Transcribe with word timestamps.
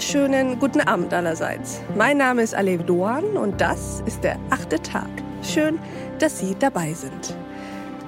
wunderschönen 0.00 0.58
guten 0.58 0.80
Abend 0.80 1.12
allerseits. 1.12 1.82
Mein 1.94 2.16
Name 2.16 2.40
ist 2.40 2.54
Alev 2.54 2.84
Doan 2.84 3.36
und 3.36 3.60
das 3.60 4.02
ist 4.06 4.24
der 4.24 4.38
achte 4.48 4.80
Tag. 4.80 5.10
Schön, 5.42 5.78
dass 6.18 6.38
Sie 6.38 6.56
dabei 6.58 6.94
sind. 6.94 7.36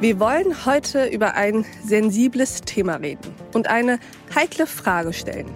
Wir 0.00 0.18
wollen 0.18 0.64
heute 0.64 1.04
über 1.04 1.34
ein 1.34 1.66
sensibles 1.84 2.62
Thema 2.62 2.94
reden 2.94 3.34
und 3.52 3.66
eine 3.66 3.98
heikle 4.34 4.66
Frage 4.66 5.12
stellen. 5.12 5.50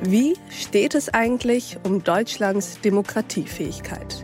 Wie 0.00 0.36
steht 0.48 0.94
es 0.94 1.12
eigentlich 1.12 1.76
um 1.82 2.04
Deutschlands 2.04 2.80
Demokratiefähigkeit? 2.80 4.22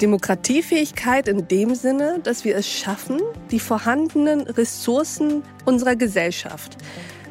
Demokratiefähigkeit 0.00 1.26
in 1.26 1.48
dem 1.48 1.74
Sinne, 1.74 2.20
dass 2.22 2.44
wir 2.44 2.56
es 2.56 2.68
schaffen, 2.68 3.20
die 3.50 3.58
vorhandenen 3.58 4.42
Ressourcen 4.42 5.42
unserer 5.64 5.96
Gesellschaft 5.96 6.78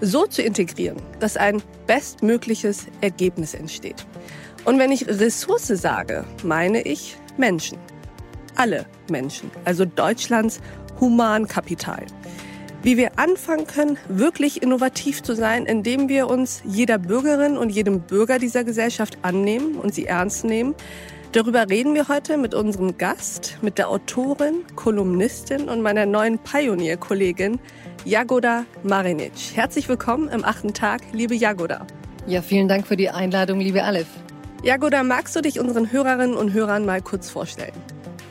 so 0.01 0.25
zu 0.25 0.41
integrieren, 0.41 0.97
dass 1.19 1.37
ein 1.37 1.61
bestmögliches 1.85 2.87
Ergebnis 3.01 3.53
entsteht. 3.53 4.05
Und 4.65 4.79
wenn 4.79 4.91
ich 4.91 5.07
Ressource 5.07 5.67
sage, 5.67 6.25
meine 6.43 6.81
ich 6.81 7.17
Menschen. 7.37 7.77
Alle 8.55 8.85
Menschen, 9.09 9.51
also 9.65 9.85
Deutschlands 9.85 10.59
Humankapital. 10.99 12.05
Wie 12.83 12.97
wir 12.97 13.17
anfangen 13.19 13.67
können, 13.67 13.97
wirklich 14.07 14.61
innovativ 14.61 15.23
zu 15.23 15.35
sein, 15.35 15.65
indem 15.65 16.09
wir 16.09 16.27
uns 16.27 16.61
jeder 16.65 16.97
Bürgerin 16.97 17.57
und 17.57 17.69
jedem 17.69 18.01
Bürger 18.01 18.39
dieser 18.39 18.63
Gesellschaft 18.63 19.17
annehmen 19.23 19.75
und 19.75 19.93
sie 19.93 20.05
ernst 20.05 20.43
nehmen, 20.43 20.75
Darüber 21.33 21.69
reden 21.69 21.93
wir 21.93 22.07
heute 22.07 22.37
mit 22.37 22.53
unserem 22.53 22.97
Gast, 22.97 23.57
mit 23.61 23.77
der 23.77 23.89
Autorin, 23.89 24.63
Kolumnistin 24.75 25.67
und 25.67 25.81
meiner 25.81 26.05
neuen 26.05 26.39
Pionierkollegin 26.39 27.59
Jagoda 28.05 28.65
Marinic. 28.83 29.33
Herzlich 29.53 29.89
willkommen 29.89 30.29
im 30.29 30.45
achten 30.45 30.73
Tag, 30.73 31.01
liebe 31.11 31.35
Jagoda. 31.35 31.85
Ja, 32.27 32.41
vielen 32.41 32.69
Dank 32.69 32.87
für 32.87 32.95
die 32.95 33.09
Einladung, 33.09 33.59
liebe 33.59 33.83
Aleph. 33.83 34.07
Jagoda, 34.63 35.03
magst 35.03 35.35
du 35.35 35.41
dich 35.41 35.59
unseren 35.59 35.91
Hörerinnen 35.91 36.37
und 36.37 36.53
Hörern 36.53 36.85
mal 36.85 37.01
kurz 37.01 37.29
vorstellen? 37.29 37.73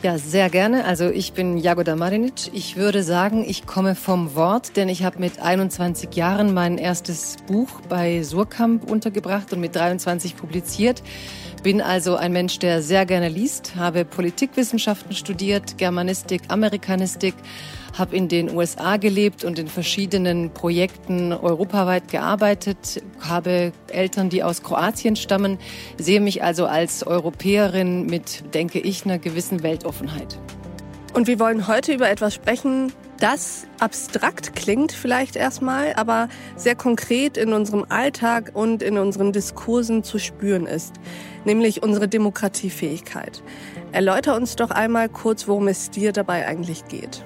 Ja, 0.06 0.18
sehr 0.18 0.50
gerne. 0.50 0.84
Also 0.84 1.10
ich 1.10 1.32
bin 1.32 1.56
Jagoda 1.56 1.96
Marinic. 1.96 2.52
Ich 2.52 2.76
würde 2.76 3.02
sagen, 3.02 3.44
ich 3.44 3.66
komme 3.66 3.96
vom 3.96 4.36
Wort, 4.36 4.76
denn 4.76 4.88
ich 4.88 5.02
habe 5.02 5.18
mit 5.18 5.40
21 5.40 6.14
Jahren 6.14 6.54
mein 6.54 6.78
erstes 6.78 7.38
Buch 7.48 7.80
bei 7.88 8.22
Surkamp 8.22 8.88
untergebracht 8.88 9.52
und 9.52 9.58
mit 9.58 9.74
23 9.74 10.36
publiziert. 10.36 11.02
Bin 11.64 11.80
also 11.80 12.14
ein 12.14 12.32
Mensch, 12.32 12.60
der 12.60 12.82
sehr 12.82 13.04
gerne 13.04 13.28
liest, 13.28 13.74
habe 13.74 14.04
Politikwissenschaften 14.04 15.12
studiert, 15.12 15.76
Germanistik, 15.76 16.42
Amerikanistik, 16.46 17.34
habe 17.98 18.16
in 18.16 18.28
den 18.28 18.54
USA 18.54 18.96
gelebt 18.96 19.44
und 19.44 19.58
in 19.58 19.68
verschiedenen 19.68 20.50
Projekten 20.50 21.32
europaweit 21.32 22.08
gearbeitet, 22.08 23.02
habe 23.20 23.72
Eltern, 23.88 24.28
die 24.28 24.42
aus 24.42 24.62
Kroatien 24.62 25.16
stammen, 25.16 25.58
sehe 25.98 26.20
mich 26.20 26.42
also 26.42 26.66
als 26.66 27.06
Europäerin 27.06 28.06
mit, 28.06 28.54
denke 28.54 28.78
ich, 28.78 29.04
einer 29.04 29.18
gewissen 29.18 29.62
Weltoffenheit. 29.62 30.38
Und 31.14 31.26
wir 31.26 31.38
wollen 31.38 31.66
heute 31.66 31.94
über 31.94 32.10
etwas 32.10 32.34
sprechen, 32.34 32.92
das 33.18 33.66
abstrakt 33.80 34.54
klingt 34.54 34.92
vielleicht 34.92 35.36
erstmal, 35.36 35.94
aber 35.94 36.28
sehr 36.56 36.74
konkret 36.74 37.38
in 37.38 37.54
unserem 37.54 37.86
Alltag 37.88 38.50
und 38.52 38.82
in 38.82 38.98
unseren 38.98 39.32
Diskursen 39.32 40.02
zu 40.02 40.18
spüren 40.18 40.66
ist, 40.66 40.94
nämlich 41.46 41.82
unsere 41.82 42.08
Demokratiefähigkeit. 42.08 43.42
Erläuter 43.92 44.36
uns 44.36 44.56
doch 44.56 44.70
einmal 44.70 45.08
kurz, 45.08 45.48
worum 45.48 45.68
es 45.68 45.90
dir 45.90 46.12
dabei 46.12 46.46
eigentlich 46.46 46.84
geht. 46.88 47.24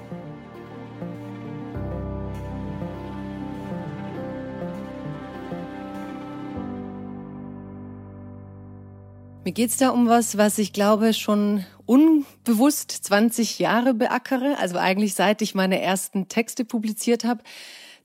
Mir 9.51 9.55
geht's 9.55 9.75
da 9.75 9.89
um 9.89 10.07
was, 10.07 10.37
was 10.37 10.57
ich 10.59 10.71
glaube 10.71 11.13
schon 11.13 11.65
unbewusst 11.85 12.89
20 12.89 13.59
Jahre 13.59 13.93
beackere, 13.93 14.57
also 14.57 14.77
eigentlich 14.77 15.13
seit 15.13 15.41
ich 15.41 15.55
meine 15.55 15.81
ersten 15.81 16.29
Texte 16.29 16.63
publiziert 16.63 17.25
habe. 17.25 17.43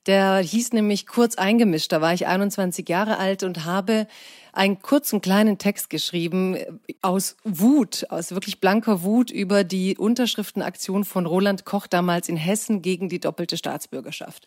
Der 0.07 0.39
hieß 0.39 0.73
nämlich 0.73 1.07
kurz 1.07 1.37
eingemischt. 1.37 1.93
Da 1.93 2.01
war 2.01 2.13
ich 2.13 2.27
21 2.27 2.89
Jahre 2.89 3.19
alt 3.19 3.45
und 3.45 3.65
habe 3.65 4.09
einen 4.57 4.81
kurzen 4.81 5.21
kleinen 5.21 5.59
Text 5.59 5.91
geschrieben 5.91 6.57
aus 7.03 7.37
Wut, 7.45 8.07
aus 8.09 8.33
wirklich 8.33 8.59
blanker 8.59 9.03
Wut 9.03 9.31
über 9.31 9.65
die 9.65 9.99
Unterschriftenaktion 9.99 11.05
von 11.05 11.27
Roland 11.27 11.67
Koch 11.67 11.87
damals 11.87 12.31
in 12.31 12.39
Hessen 12.39 12.81
gegen 12.81 13.11
die 13.11 13.21
doppelte 13.21 13.59
Staatsbürgerschaft. 13.59 14.47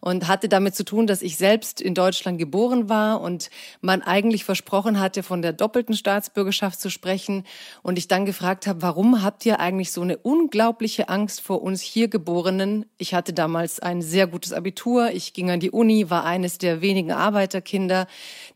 Und 0.00 0.28
hatte 0.28 0.50
damit 0.50 0.76
zu 0.76 0.84
tun, 0.84 1.06
dass 1.06 1.22
ich 1.22 1.38
selbst 1.38 1.80
in 1.80 1.94
Deutschland 1.94 2.38
geboren 2.38 2.90
war 2.90 3.22
und 3.22 3.48
man 3.80 4.02
eigentlich 4.02 4.44
versprochen 4.44 5.00
hatte, 5.00 5.22
von 5.22 5.40
der 5.40 5.54
doppelten 5.54 5.94
Staatsbürgerschaft 5.94 6.78
zu 6.78 6.90
sprechen. 6.90 7.44
Und 7.82 7.96
ich 7.96 8.08
dann 8.08 8.26
gefragt 8.26 8.66
habe, 8.66 8.82
warum 8.82 9.22
habt 9.22 9.46
ihr 9.46 9.58
eigentlich 9.58 9.90
so 9.90 10.02
eine 10.02 10.18
unglaubliche 10.18 11.08
Angst 11.08 11.40
vor 11.40 11.62
uns 11.62 11.80
hier 11.80 12.08
Geborenen? 12.08 12.84
Ich 12.98 13.14
hatte 13.14 13.32
damals 13.32 13.80
ein 13.80 14.02
sehr 14.02 14.26
gutes 14.26 14.52
Abitur. 14.52 15.12
Ich 15.12 15.32
ging 15.32 15.50
an 15.50 15.60
die 15.60 15.70
Uni, 15.70 16.10
war 16.10 16.24
eines 16.24 16.58
der 16.58 16.82
wenigen 16.82 17.12
Arbeiterkinder, 17.12 18.06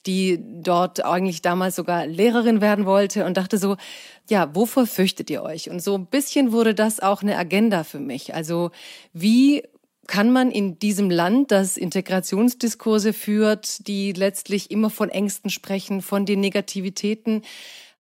die 0.04 0.38
dort 0.62 0.89
dort 0.98 1.04
eigentlich 1.04 1.42
damals 1.42 1.76
sogar 1.76 2.06
Lehrerin 2.06 2.60
werden 2.60 2.86
wollte 2.86 3.24
und 3.24 3.36
dachte 3.36 3.58
so, 3.58 3.76
ja, 4.28 4.54
wovor 4.54 4.86
fürchtet 4.86 5.30
ihr 5.30 5.42
euch? 5.42 5.70
Und 5.70 5.80
so 5.82 5.96
ein 5.96 6.06
bisschen 6.06 6.52
wurde 6.52 6.74
das 6.74 7.00
auch 7.00 7.22
eine 7.22 7.36
Agenda 7.36 7.84
für 7.84 8.00
mich. 8.00 8.34
Also 8.34 8.70
wie 9.12 9.62
kann 10.06 10.32
man 10.32 10.50
in 10.50 10.78
diesem 10.78 11.08
Land, 11.08 11.52
das 11.52 11.76
Integrationsdiskurse 11.76 13.12
führt, 13.12 13.86
die 13.86 14.12
letztlich 14.12 14.70
immer 14.70 14.90
von 14.90 15.08
Ängsten 15.08 15.50
sprechen, 15.50 16.02
von 16.02 16.26
den 16.26 16.40
Negativitäten, 16.40 17.42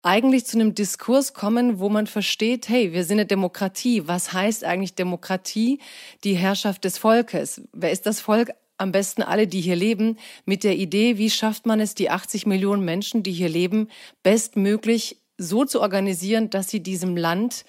eigentlich 0.02 0.46
zu 0.46 0.58
einem 0.58 0.74
Diskurs 0.74 1.34
kommen, 1.34 1.80
wo 1.80 1.88
man 1.88 2.06
versteht, 2.06 2.68
hey, 2.68 2.92
wir 2.92 3.04
sind 3.04 3.18
eine 3.18 3.26
Demokratie. 3.26 4.06
Was 4.06 4.32
heißt 4.32 4.64
eigentlich 4.64 4.94
Demokratie? 4.94 5.80
Die 6.24 6.34
Herrschaft 6.34 6.84
des 6.84 6.98
Volkes. 6.98 7.60
Wer 7.72 7.90
ist 7.90 8.06
das 8.06 8.20
Volk? 8.20 8.52
Am 8.78 8.92
besten 8.92 9.22
alle, 9.22 9.46
die 9.46 9.60
hier 9.60 9.76
leben, 9.76 10.16
mit 10.46 10.64
der 10.64 10.76
Idee, 10.76 11.18
wie 11.18 11.30
schafft 11.30 11.66
man 11.66 11.80
es, 11.80 11.94
die 11.94 12.10
80 12.10 12.46
Millionen 12.46 12.84
Menschen, 12.84 13.22
die 13.22 13.32
hier 13.32 13.48
leben, 13.48 13.88
bestmöglich 14.22 15.20
so 15.36 15.64
zu 15.64 15.80
organisieren, 15.80 16.50
dass 16.50 16.68
sie 16.68 16.80
diesem 16.80 17.16
Land 17.16 17.64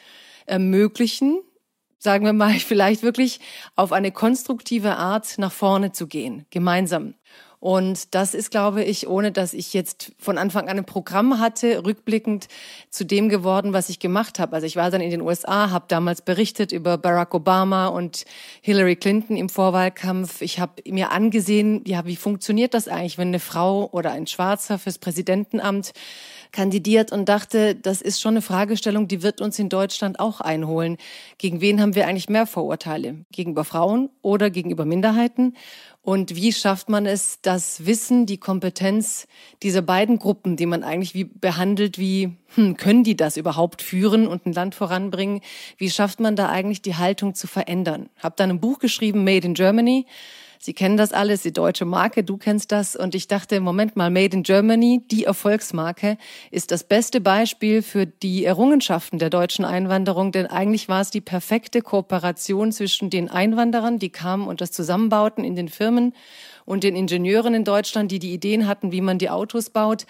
ermöglichen, 0.46 1.40
sagen 1.98 2.26
wir 2.26 2.34
mal, 2.34 2.54
vielleicht 2.60 3.04
wirklich 3.04 3.40
auf 3.76 3.92
eine 3.92 4.12
konstruktive 4.12 4.96
Art 4.96 5.38
nach 5.38 5.52
vorne 5.52 5.92
zu 5.92 6.08
gehen, 6.08 6.46
gemeinsam. 6.50 7.16
Und 7.60 8.16
das 8.16 8.36
ist, 8.36 8.52
glaube 8.52 8.86
ich, 8.86 9.08
ohne 9.10 9.34
dass 9.34 9.54
ich 9.54 9.74
jetzt 9.74 10.14
von 10.18 10.38
Anfang 10.38 10.70
an 10.70 10.78
ein 10.78 10.86
Programm 10.86 11.40
hatte, 11.40 11.84
rückblickend 11.86 12.48
zu 12.90 13.06
dem 13.06 13.28
geworden, 13.28 13.74
was 13.74 13.90
ich 13.90 14.00
gemacht 14.00 14.40
habe. 14.40 14.54
Also 14.54 14.66
ich 14.66 14.78
war 14.78 14.90
dann 14.92 15.02
in 15.02 15.10
den 15.10 15.22
USA, 15.22 15.70
habe 15.70 15.86
damals 15.90 16.22
berichtet 16.22 16.72
über 16.72 16.98
Barack 16.98 17.34
Obama 17.34 17.88
und 17.88 18.24
Hillary 18.62 18.96
Clinton 18.96 19.36
im 19.36 19.50
Vorwahlkampf. 19.50 20.42
Ich 20.42 20.60
habe 20.60 20.82
mir 20.88 21.12
angesehen, 21.12 21.84
ja, 21.86 22.06
wie 22.06 22.16
funktioniert 22.16 22.74
das 22.74 22.88
eigentlich, 22.88 23.18
wenn 23.18 23.28
eine 23.28 23.40
Frau 23.40 23.90
oder 23.92 24.12
ein 24.14 24.26
Schwarzer 24.26 24.80
fürs 24.80 24.98
Präsidentenamt 24.98 25.92
kandidiert 26.52 27.12
und 27.12 27.28
dachte, 27.28 27.76
das 27.76 28.02
ist 28.02 28.22
schon 28.22 28.34
eine 28.34 28.42
Fragestellung, 28.42 29.08
die 29.08 29.22
wird 29.22 29.42
uns 29.42 29.60
in 29.60 29.70
Deutschland 29.70 30.20
auch 30.20 30.40
einholen. 30.40 30.98
Gegen 31.38 31.60
wen 31.60 31.82
haben 31.82 31.94
wir 31.94 32.08
eigentlich 32.08 32.30
mehr 32.30 32.48
Vorurteile? 32.48 33.26
Gegenüber 33.32 33.66
Frauen 33.66 34.10
oder 34.22 34.50
gegenüber 34.50 34.86
Minderheiten? 34.86 35.56
Und 36.10 36.36
wie 36.36 36.52
schafft 36.52 36.90
man 36.90 37.06
es, 37.06 37.40
das 37.44 37.86
Wissen, 37.86 38.26
die 38.26 38.40
Kompetenz 38.40 39.28
dieser 39.62 39.84
beiden 39.84 40.18
Gruppen, 40.18 40.56
die 40.56 40.66
man 40.66 40.82
eigentlich 40.82 41.14
wie 41.14 41.26
behandelt, 41.26 42.00
wie 42.00 42.36
hm, 42.56 42.78
können 42.78 43.04
die 43.04 43.16
das 43.16 43.38
überhaupt 43.38 43.84
führen 43.84 44.26
und 44.26 44.48
ein 44.48 44.54
Land 44.54 44.74
voranbringen? 44.74 45.42
Wie 45.78 45.92
schafft 45.92 46.20
man 46.20 46.36
da 46.36 46.50
eigentlich 46.50 46.82
die 46.82 46.96
Haltung 46.96 47.36
zu 47.36 47.46
verändern? 47.46 48.10
Hab 48.18 48.38
dann 48.38 48.50
ein 48.50 48.60
Buch 48.60 48.80
geschrieben, 48.80 49.24
Made 49.24 49.46
in 49.46 49.54
Germany 49.54 50.08
Sie 50.62 50.74
kennen 50.74 50.98
das 50.98 51.14
alles, 51.14 51.42
die 51.42 51.54
deutsche 51.54 51.86
Marke, 51.86 52.22
du 52.22 52.36
kennst 52.36 52.74
das. 52.74 52.98
Und 52.98 53.16
ich 53.16 53.30
dachte, 53.30 53.62
Moment 53.62 53.96
mal, 53.96 54.10
Made 54.10 54.36
in 54.36 54.44
Germany, 54.44 55.02
die 55.10 55.24
Erfolgsmarke, 55.24 56.18
ist 56.52 56.72
das 56.72 56.84
beste 56.84 57.22
Beispiel 57.22 57.82
für 57.82 58.06
die 58.06 58.44
Errungenschaften 58.44 59.20
der 59.20 59.30
deutschen 59.30 59.64
Einwanderung, 59.64 60.34
denn 60.34 60.48
eigentlich 60.48 60.90
war 60.90 61.00
es 61.00 61.12
die 61.12 61.22
perfekte 61.22 61.82
Kooperation 61.82 62.74
zwischen 62.74 63.10
den 63.10 63.30
Einwanderern, 63.30 64.00
die 64.00 64.10
kamen 64.10 64.50
und 64.50 64.60
das 64.60 64.72
zusammenbauten 64.72 65.46
in 65.46 65.56
den 65.56 65.70
Firmen 65.70 66.14
und 66.66 66.84
den 66.84 66.98
Ingenieuren 66.98 67.54
in 67.54 67.64
Deutschland, 67.64 68.12
die 68.12 68.20
die 68.20 68.34
Ideen 68.34 68.68
hatten, 68.68 68.92
wie 68.92 69.02
man 69.02 69.18
die 69.18 69.30
Autos 69.30 69.70
baut. 69.70 70.06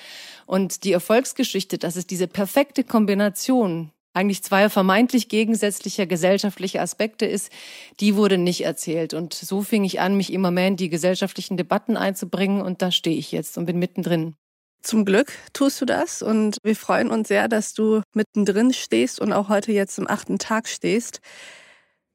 Und 0.47 0.83
die 0.83 0.93
Erfolgsgeschichte, 0.93 1.77
dass 1.77 1.95
es 1.95 2.07
diese 2.07 2.27
perfekte 2.27 2.83
Kombination 2.83 3.91
eigentlich 4.13 4.43
zwei 4.43 4.69
vermeintlich 4.69 5.29
gegensätzlicher 5.29 6.05
gesellschaftliche 6.05 6.81
Aspekte 6.81 7.25
ist, 7.25 7.51
die 7.99 8.15
wurde 8.15 8.37
nicht 8.37 8.65
erzählt. 8.65 9.13
Und 9.13 9.33
so 9.33 9.61
fing 9.61 9.83
ich 9.83 9.99
an, 9.99 10.17
mich 10.17 10.33
immer 10.33 10.51
mehr 10.51 10.67
in 10.67 10.77
die 10.77 10.89
gesellschaftlichen 10.89 11.57
Debatten 11.57 11.95
einzubringen 11.95 12.61
und 12.61 12.81
da 12.81 12.91
stehe 12.91 13.17
ich 13.17 13.31
jetzt 13.31 13.57
und 13.57 13.65
bin 13.65 13.79
mittendrin. 13.79 14.35
Zum 14.81 15.03
Glück 15.03 15.33
tust 15.53 15.81
du 15.81 15.85
das 15.85 16.21
und 16.21 16.57
wir 16.63 16.75
freuen 16.75 17.11
uns 17.11 17.27
sehr, 17.27 17.47
dass 17.47 17.73
du 17.73 18.01
mittendrin 18.13 18.73
stehst 18.73 19.19
und 19.19 19.33
auch 19.33 19.49
heute 19.49 19.73
jetzt 19.73 19.95
zum 19.95 20.07
achten 20.09 20.39
Tag 20.39 20.69
stehst. 20.69 21.19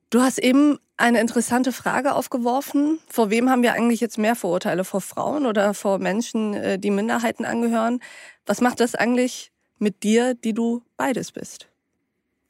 Du 0.09 0.23
hast 0.23 0.39
eben 0.39 0.79
eine 0.97 1.21
interessante 1.21 1.73
Frage 1.73 2.15
aufgeworfen. 2.15 3.01
Vor 3.09 3.31
wem 3.31 3.51
haben 3.51 3.63
wir 3.63 3.73
eigentlich 3.73 4.01
jetzt 4.01 4.17
mehr 4.17 4.37
Vorurteile? 4.37 4.85
Vor 4.85 5.01
Frauen 5.01 5.45
oder 5.45 5.75
vor 5.75 5.99
Menschen, 5.99 6.55
äh, 6.55 6.79
die 6.79 6.91
Minderheiten 6.91 7.45
angehören? 7.45 8.01
Was 8.47 8.61
macht 8.61 8.81
das 8.81 8.95
eigentlich 8.95 9.51
mit 9.79 10.03
dir, 10.05 10.35
die 10.35 10.55
du 10.55 10.83
beides 10.97 11.33
bist? 11.33 11.69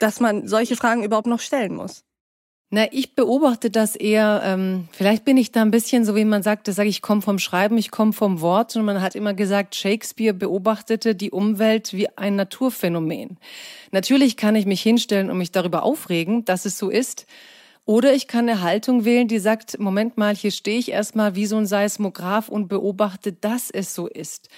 Dass 0.04 0.20
man 0.20 0.46
solche 0.46 0.76
Fragen 0.76 1.02
überhaupt 1.02 1.26
noch 1.26 1.40
stellen 1.40 1.74
muss. 1.74 2.04
Na, 2.68 2.92
ich 2.92 3.14
beobachte 3.14 3.70
das 3.70 3.96
eher, 3.96 4.42
ähm, 4.44 4.86
vielleicht 4.92 5.24
bin 5.24 5.38
ich 5.38 5.50
da 5.50 5.62
ein 5.62 5.70
bisschen 5.70 6.04
so, 6.04 6.14
wie 6.14 6.26
man 6.26 6.42
sagt, 6.42 6.68
das 6.68 6.76
sage 6.76 6.90
ich, 6.90 7.00
komme 7.00 7.22
vom 7.22 7.38
Schreiben, 7.38 7.78
ich 7.78 7.90
komme 7.90 8.12
vom 8.12 8.42
Wort. 8.42 8.76
Und 8.76 8.84
man 8.84 9.00
hat 9.00 9.14
immer 9.14 9.32
gesagt, 9.32 9.74
Shakespeare 9.76 10.34
beobachtete 10.34 11.14
die 11.14 11.30
Umwelt 11.30 11.94
wie 11.94 12.10
ein 12.18 12.36
Naturphänomen. 12.36 13.38
Natürlich 13.92 14.36
kann 14.36 14.56
ich 14.56 14.66
mich 14.66 14.82
hinstellen 14.82 15.30
und 15.30 15.38
mich 15.38 15.52
darüber 15.52 15.84
aufregen, 15.84 16.44
dass 16.44 16.66
es 16.66 16.76
so 16.76 16.90
ist. 16.90 17.24
Oder 17.86 18.12
ich 18.12 18.28
kann 18.28 18.46
eine 18.46 18.60
Haltung 18.60 19.06
wählen, 19.06 19.26
die 19.26 19.38
sagt, 19.38 19.78
Moment 19.78 20.18
mal, 20.18 20.36
hier 20.36 20.50
stehe 20.50 20.78
ich 20.78 20.90
erstmal 20.90 21.34
wie 21.34 21.46
so 21.46 21.56
ein 21.56 21.66
Seismograph 21.66 22.50
und 22.50 22.68
beobachte, 22.68 23.32
dass 23.32 23.70
es 23.70 23.94
so 23.94 24.06
ist. 24.06 24.50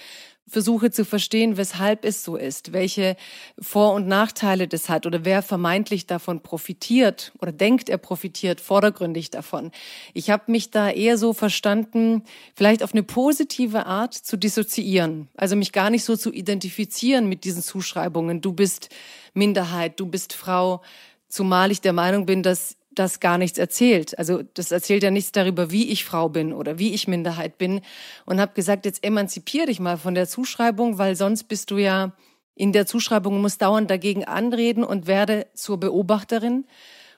Versuche 0.49 0.91
zu 0.91 1.03
verstehen, 1.03 1.57
weshalb 1.57 2.05
es 2.05 2.23
so 2.23 2.37
ist, 2.37 2.71
welche 2.71 3.17
Vor- 3.59 3.93
und 3.93 4.07
Nachteile 4.07 4.69
das 4.69 4.87
hat 4.87 5.05
oder 5.05 5.25
wer 5.25 5.41
vermeintlich 5.41 6.07
davon 6.07 6.41
profitiert 6.41 7.33
oder 7.41 7.51
denkt, 7.51 7.89
er 7.89 7.97
profitiert 7.97 8.61
vordergründig 8.61 9.29
davon. 9.29 9.71
Ich 10.13 10.29
habe 10.29 10.49
mich 10.49 10.71
da 10.71 10.89
eher 10.89 11.17
so 11.17 11.33
verstanden, 11.33 12.23
vielleicht 12.55 12.81
auf 12.81 12.93
eine 12.93 13.03
positive 13.03 13.85
Art 13.85 14.13
zu 14.13 14.37
dissoziieren, 14.37 15.27
also 15.35 15.57
mich 15.57 15.73
gar 15.73 15.89
nicht 15.89 16.05
so 16.05 16.15
zu 16.15 16.31
identifizieren 16.31 17.27
mit 17.27 17.43
diesen 17.43 17.61
Zuschreibungen. 17.61 18.39
Du 18.39 18.53
bist 18.53 18.87
Minderheit, 19.33 19.99
du 19.99 20.05
bist 20.05 20.31
Frau, 20.31 20.81
zumal 21.27 21.71
ich 21.71 21.81
der 21.81 21.93
Meinung 21.93 22.25
bin, 22.25 22.41
dass 22.41 22.76
das 22.99 23.19
gar 23.19 23.37
nichts 23.37 23.57
erzählt. 23.57 24.17
Also 24.17 24.43
das 24.53 24.71
erzählt 24.71 25.03
ja 25.03 25.11
nichts 25.11 25.31
darüber, 25.31 25.71
wie 25.71 25.89
ich 25.89 26.05
Frau 26.05 26.29
bin 26.29 26.53
oder 26.53 26.79
wie 26.79 26.93
ich 26.93 27.07
Minderheit 27.07 27.57
bin. 27.57 27.81
Und 28.25 28.39
habe 28.39 28.53
gesagt, 28.53 28.85
jetzt 28.85 29.03
emanzipier 29.03 29.65
dich 29.65 29.79
mal 29.79 29.97
von 29.97 30.15
der 30.15 30.27
Zuschreibung, 30.27 30.97
weil 30.97 31.15
sonst 31.15 31.45
bist 31.45 31.71
du 31.71 31.77
ja 31.77 32.13
in 32.55 32.73
der 32.73 32.85
Zuschreibung, 32.85 33.41
musst 33.41 33.61
dauernd 33.61 33.89
dagegen 33.89 34.25
anreden 34.25 34.83
und 34.83 35.07
werde 35.07 35.47
zur 35.53 35.79
Beobachterin 35.79 36.65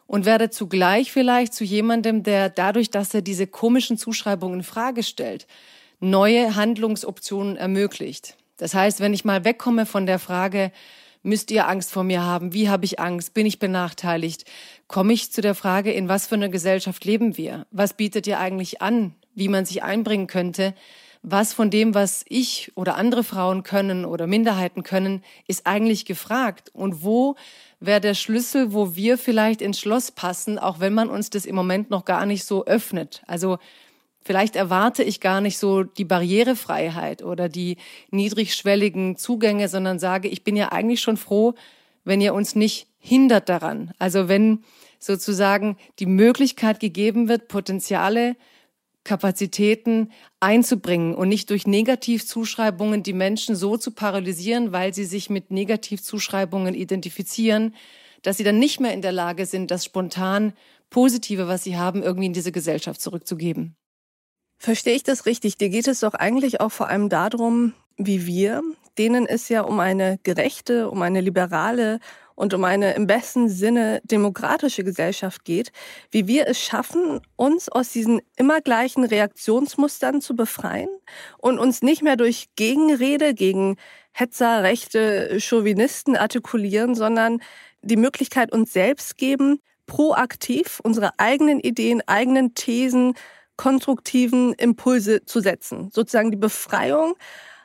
und 0.05 0.25
werde 0.25 0.49
zugleich 0.49 1.11
vielleicht 1.11 1.53
zu 1.53 1.63
jemandem, 1.63 2.23
der 2.23 2.49
dadurch, 2.49 2.89
dass 2.89 3.13
er 3.13 3.21
diese 3.21 3.47
komischen 3.47 3.97
Zuschreibungen 3.97 4.59
in 4.59 4.63
Frage 4.63 5.03
stellt, 5.03 5.47
neue 5.99 6.55
Handlungsoptionen 6.55 7.55
ermöglicht. 7.55 8.35
Das 8.57 8.73
heißt, 8.73 8.99
wenn 8.99 9.13
ich 9.13 9.23
mal 9.23 9.45
wegkomme 9.45 9.85
von 9.85 10.05
der 10.05 10.19
Frage, 10.19 10.71
Müsst 11.21 11.51
ihr 11.51 11.67
Angst 11.67 11.91
vor 11.91 12.05
mir 12.05 12.23
haben? 12.23 12.53
Wie 12.53 12.69
habe 12.69 12.85
ich 12.85 12.99
Angst? 12.99 13.33
Bin 13.33 13.45
ich 13.45 13.59
benachteiligt? 13.59 14.45
Komme 14.89 15.13
ich 15.13 15.31
zu 15.31 15.41
der 15.41 15.53
Frage, 15.53 15.91
in 15.91 16.09
was 16.09 16.25
für 16.25 16.33
einer 16.33 16.49
Gesellschaft 16.49 17.05
leben 17.05 17.37
wir? 17.37 17.67
Was 17.69 17.93
bietet 17.93 18.25
ihr 18.25 18.39
eigentlich 18.39 18.81
an, 18.81 19.13
wie 19.35 19.47
man 19.47 19.63
sich 19.63 19.83
einbringen 19.83 20.25
könnte? 20.25 20.73
Was 21.21 21.53
von 21.53 21.69
dem, 21.69 21.93
was 21.93 22.25
ich 22.27 22.71
oder 22.73 22.95
andere 22.95 23.23
Frauen 23.23 23.61
können 23.61 24.03
oder 24.03 24.25
Minderheiten 24.25 24.81
können, 24.81 25.23
ist 25.47 25.67
eigentlich 25.67 26.05
gefragt? 26.05 26.71
Und 26.73 27.03
wo 27.03 27.35
wäre 27.79 28.01
der 28.01 28.15
Schlüssel, 28.15 28.73
wo 28.73 28.95
wir 28.95 29.19
vielleicht 29.19 29.61
ins 29.61 29.79
Schloss 29.79 30.09
passen, 30.09 30.57
auch 30.57 30.79
wenn 30.79 30.95
man 30.95 31.11
uns 31.11 31.29
das 31.29 31.45
im 31.45 31.55
Moment 31.55 31.91
noch 31.91 32.03
gar 32.03 32.25
nicht 32.25 32.43
so 32.43 32.65
öffnet? 32.65 33.21
Also 33.27 33.59
Vielleicht 34.21 34.57
erwarte 34.57 35.01
ich 35.01 35.21
gar 35.21 35.39
nicht 35.39 35.57
so 35.57 35.83
die 35.83 36.03
Barrierefreiheit 36.03 37.23
oder 37.23 37.47
die 37.47 37.77
niedrigschwelligen 38.11 39.15
Zugänge, 39.15 39.69
sondern 39.69 39.97
sage, 39.97 40.27
ich 40.27 40.43
bin 40.43 40.57
ja 40.57 40.73
eigentlich 40.73 40.99
schon 41.01 41.15
froh, 41.15 41.55
wenn 42.03 42.19
ihr 42.19 42.33
uns 42.33 42.53
nicht 42.53 42.88
hindert 42.99 43.49
daran. 43.49 43.91
Also 43.97 44.27
wenn 44.27 44.63
sozusagen 44.99 45.77
die 45.99 46.05
Möglichkeit 46.05 46.79
gegeben 46.79 47.27
wird, 47.27 47.47
Potenziale, 47.47 48.35
Kapazitäten 49.05 50.11
einzubringen 50.39 51.15
und 51.15 51.29
nicht 51.29 51.49
durch 51.49 51.65
Negativzuschreibungen 51.65 53.01
die 53.01 53.13
Menschen 53.13 53.55
so 53.55 53.77
zu 53.77 53.91
paralysieren, 53.91 54.71
weil 54.71 54.93
sie 54.93 55.05
sich 55.05 55.29
mit 55.29 55.51
Negativzuschreibungen 55.51 56.75
identifizieren, 56.75 57.73
dass 58.21 58.37
sie 58.37 58.43
dann 58.43 58.59
nicht 58.59 58.79
mehr 58.79 58.93
in 58.93 59.01
der 59.01 59.13
Lage 59.13 59.45
sind, 59.45 59.71
das 59.71 59.85
spontan 59.85 60.53
Positive, 60.89 61.47
was 61.47 61.63
sie 61.63 61.77
haben, 61.77 62.03
irgendwie 62.03 62.27
in 62.27 62.33
diese 62.33 62.51
Gesellschaft 62.51 62.99
zurückzugeben. 63.01 63.75
Verstehe 64.57 64.95
ich 64.95 65.03
das 65.03 65.25
richtig? 65.25 65.57
Dir 65.57 65.69
geht 65.69 65.87
es 65.87 66.01
doch 66.01 66.13
eigentlich 66.13 66.59
auch 66.59 66.71
vor 66.71 66.89
allem 66.89 67.07
darum, 67.07 67.73
wie 67.97 68.25
wir, 68.25 68.61
denen 68.97 69.25
es 69.25 69.47
ja 69.47 69.61
um 69.61 69.79
eine 69.79 70.19
gerechte, 70.23 70.89
um 70.89 71.01
eine 71.01 71.21
liberale 71.21 71.99
und 72.39 72.53
um 72.53 72.63
eine 72.63 72.93
im 72.93 73.05
besten 73.05 73.49
Sinne 73.49 73.99
demokratische 74.05 74.85
Gesellschaft 74.85 75.43
geht, 75.43 75.73
wie 76.09 76.25
wir 76.25 76.47
es 76.47 76.57
schaffen, 76.57 77.19
uns 77.35 77.67
aus 77.67 77.91
diesen 77.91 78.21
immer 78.37 78.61
gleichen 78.61 79.03
Reaktionsmustern 79.03 80.21
zu 80.21 80.37
befreien 80.37 80.87
und 81.37 81.59
uns 81.59 81.81
nicht 81.81 82.01
mehr 82.01 82.15
durch 82.15 82.47
Gegenrede 82.55 83.33
gegen 83.33 83.75
Hetzer, 84.13 84.63
rechte 84.63 85.37
Chauvinisten 85.41 86.15
artikulieren, 86.15 86.95
sondern 86.95 87.41
die 87.81 87.97
Möglichkeit 87.97 88.53
uns 88.53 88.71
selbst 88.71 89.17
geben, 89.17 89.59
proaktiv 89.85 90.79
unsere 90.81 91.19
eigenen 91.19 91.59
Ideen, 91.59 92.01
eigenen 92.07 92.53
Thesen, 92.53 93.15
konstruktiven 93.57 94.53
Impulse 94.53 95.25
zu 95.25 95.41
setzen. 95.41 95.89
Sozusagen 95.91 96.31
die 96.31 96.37
Befreiung 96.37 97.15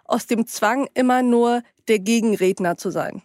aus 0.05 0.27
dem 0.27 0.49
Zwang, 0.49 0.89
immer 0.95 1.23
nur 1.23 1.63
der 1.87 2.01
Gegenredner 2.01 2.77
zu 2.77 2.91
sein. 2.91 3.23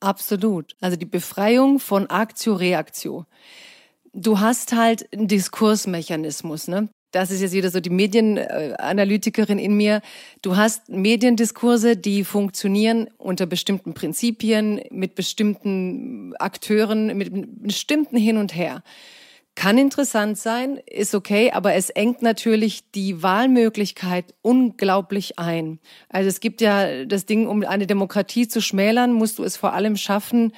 Absolut. 0.00 0.76
Also 0.80 0.96
die 0.96 1.06
Befreiung 1.06 1.80
von 1.80 2.08
Aktio-Reaktio. 2.08 3.26
Du 4.12 4.40
hast 4.40 4.72
halt 4.72 5.12
einen 5.12 5.28
Diskursmechanismus, 5.28 6.68
ne? 6.68 6.88
Das 7.10 7.30
ist 7.30 7.40
jetzt 7.40 7.52
wieder 7.54 7.70
so 7.70 7.80
die 7.80 7.90
Medienanalytikerin 7.90 9.58
in 9.58 9.74
mir. 9.76 10.02
Du 10.42 10.56
hast 10.56 10.90
Mediendiskurse, 10.90 11.96
die 11.96 12.22
funktionieren 12.22 13.08
unter 13.16 13.46
bestimmten 13.46 13.94
Prinzipien, 13.94 14.82
mit 14.90 15.14
bestimmten 15.14 16.36
Akteuren, 16.36 17.16
mit 17.16 17.30
bestimmten 17.62 18.18
Hin 18.18 18.36
und 18.36 18.54
Her. 18.54 18.82
Kann 19.58 19.76
interessant 19.76 20.38
sein, 20.38 20.78
ist 20.86 21.16
okay, 21.16 21.50
aber 21.50 21.74
es 21.74 21.90
engt 21.90 22.22
natürlich 22.22 22.92
die 22.92 23.24
Wahlmöglichkeit 23.24 24.32
unglaublich 24.40 25.40
ein. 25.40 25.80
Also 26.08 26.28
es 26.28 26.38
gibt 26.38 26.60
ja 26.60 27.04
das 27.04 27.26
Ding, 27.26 27.48
um 27.48 27.64
eine 27.64 27.88
Demokratie 27.88 28.46
zu 28.46 28.60
schmälern, 28.60 29.12
musst 29.12 29.40
du 29.40 29.42
es 29.42 29.56
vor 29.56 29.72
allem 29.72 29.96
schaffen, 29.96 30.52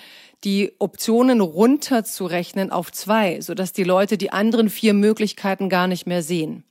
die 0.45 0.73
Optionen 0.78 1.40
runterzurechnen 1.40 2.71
auf 2.71 2.92
zwei, 2.92 3.40
sodass 3.40 3.73
die 3.73 3.85
Leute 3.85 4.19
die 4.19 4.33
anderen 4.33 4.69
vier 4.69 4.92
Möglichkeiten 4.92 5.71
gar 5.71 5.87
nicht 5.87 6.07
mehr 6.07 6.23
sehen. 6.23 6.64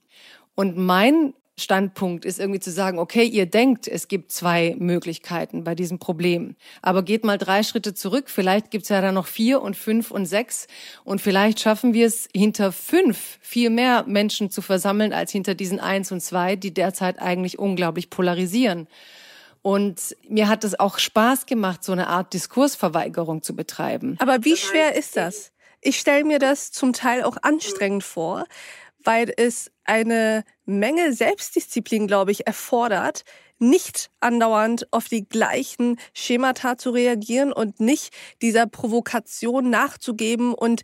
Und 0.54 0.76
mein 0.76 1.34
Standpunkt 1.60 2.24
ist 2.24 2.40
irgendwie 2.40 2.60
zu 2.60 2.70
sagen, 2.70 2.98
okay, 2.98 3.24
ihr 3.24 3.46
denkt, 3.46 3.86
es 3.86 4.08
gibt 4.08 4.32
zwei 4.32 4.74
Möglichkeiten 4.78 5.64
bei 5.64 5.74
diesem 5.74 5.98
Problem, 5.98 6.56
aber 6.82 7.02
geht 7.02 7.24
mal 7.24 7.38
drei 7.38 7.62
Schritte 7.62 7.94
zurück, 7.94 8.30
vielleicht 8.30 8.70
gibt's 8.70 8.88
ja 8.88 9.00
da 9.00 9.12
noch 9.12 9.26
vier 9.26 9.62
und 9.62 9.76
fünf 9.76 10.10
und 10.10 10.26
sechs 10.26 10.66
und 11.04 11.20
vielleicht 11.20 11.60
schaffen 11.60 11.94
wir 11.94 12.06
es 12.06 12.28
hinter 12.34 12.72
fünf 12.72 13.38
viel 13.40 13.70
mehr 13.70 14.04
Menschen 14.06 14.50
zu 14.50 14.62
versammeln 14.62 15.12
als 15.12 15.30
hinter 15.32 15.54
diesen 15.54 15.80
eins 15.80 16.10
und 16.12 16.20
zwei, 16.20 16.56
die 16.56 16.74
derzeit 16.74 17.20
eigentlich 17.20 17.58
unglaublich 17.58 18.10
polarisieren. 18.10 18.88
Und 19.62 20.16
mir 20.28 20.48
hat 20.48 20.64
es 20.64 20.78
auch 20.80 20.98
Spaß 20.98 21.46
gemacht, 21.46 21.84
so 21.84 21.92
eine 21.92 22.06
Art 22.06 22.32
Diskursverweigerung 22.32 23.42
zu 23.42 23.54
betreiben. 23.54 24.16
Aber 24.18 24.44
wie 24.44 24.56
schwer 24.56 24.96
ist 24.96 25.16
das? 25.16 25.52
Ich 25.82 25.98
stelle 25.98 26.24
mir 26.24 26.38
das 26.38 26.72
zum 26.72 26.92
Teil 26.92 27.22
auch 27.22 27.36
anstrengend 27.42 28.04
vor, 28.04 28.46
weil 29.02 29.32
es 29.36 29.70
eine 29.90 30.44
Menge 30.64 31.12
Selbstdisziplin, 31.12 32.06
glaube 32.06 32.30
ich, 32.30 32.46
erfordert, 32.46 33.24
nicht 33.58 34.10
andauernd 34.20 34.90
auf 34.92 35.08
die 35.08 35.28
gleichen 35.28 35.98
Schemata 36.14 36.78
zu 36.78 36.90
reagieren 36.90 37.52
und 37.52 37.80
nicht 37.80 38.14
dieser 38.40 38.66
Provokation 38.66 39.68
nachzugeben 39.68 40.54
und 40.54 40.82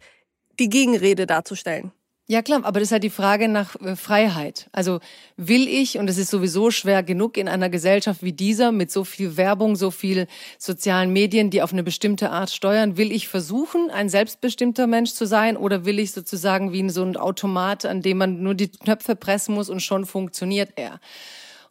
die 0.59 0.69
Gegenrede 0.69 1.27
darzustellen. 1.27 1.93
Ja 2.29 2.43
klar, 2.43 2.65
aber 2.65 2.81
das 2.81 2.89
ist 2.89 2.93
halt 2.93 3.05
die 3.05 3.11
Frage 3.11 3.47
nach 3.47 3.77
äh, 3.81 3.95
Freiheit. 3.95 4.69
Also 4.73 4.99
will 5.37 5.69
ich, 5.69 5.97
und 5.99 6.11
es 6.11 6.19
ist 6.19 6.29
sowieso 6.29 6.73
schwer 6.73 7.05
genug 7.05 7.37
in 7.37 7.47
einer 7.47 7.71
Gesellschaft 7.71 8.25
wie 8.25 8.33
dieser, 8.33 8.73
mit 8.73 8.91
so 8.91 9.05
viel 9.05 9.37
Werbung, 9.37 9.77
so 9.77 9.93
viel 9.93 10.27
sozialen 10.59 11.13
Medien, 11.13 11.51
die 11.51 11.63
auf 11.63 11.73
eine 11.73 11.85
bestimmte 11.85 12.31
Art 12.31 12.51
steuern, 12.51 12.97
will 12.97 13.13
ich 13.13 13.29
versuchen, 13.29 13.91
ein 13.91 14.09
selbstbestimmter 14.09 14.89
Mensch 14.89 15.13
zu 15.13 15.25
sein 15.25 15.57
oder 15.57 15.85
will 15.85 16.01
ich 16.01 16.11
sozusagen 16.11 16.73
wie 16.73 16.89
so 16.91 17.05
ein 17.05 17.17
Automat, 17.17 17.85
an 17.85 18.03
dem 18.03 18.19
man 18.19 18.43
nur 18.43 18.55
die 18.55 18.73
Knöpfe 18.73 19.15
pressen 19.15 19.55
muss 19.55 19.71
und 19.71 19.81
schon 19.81 20.05
funktioniert 20.05 20.71
er? 20.75 20.99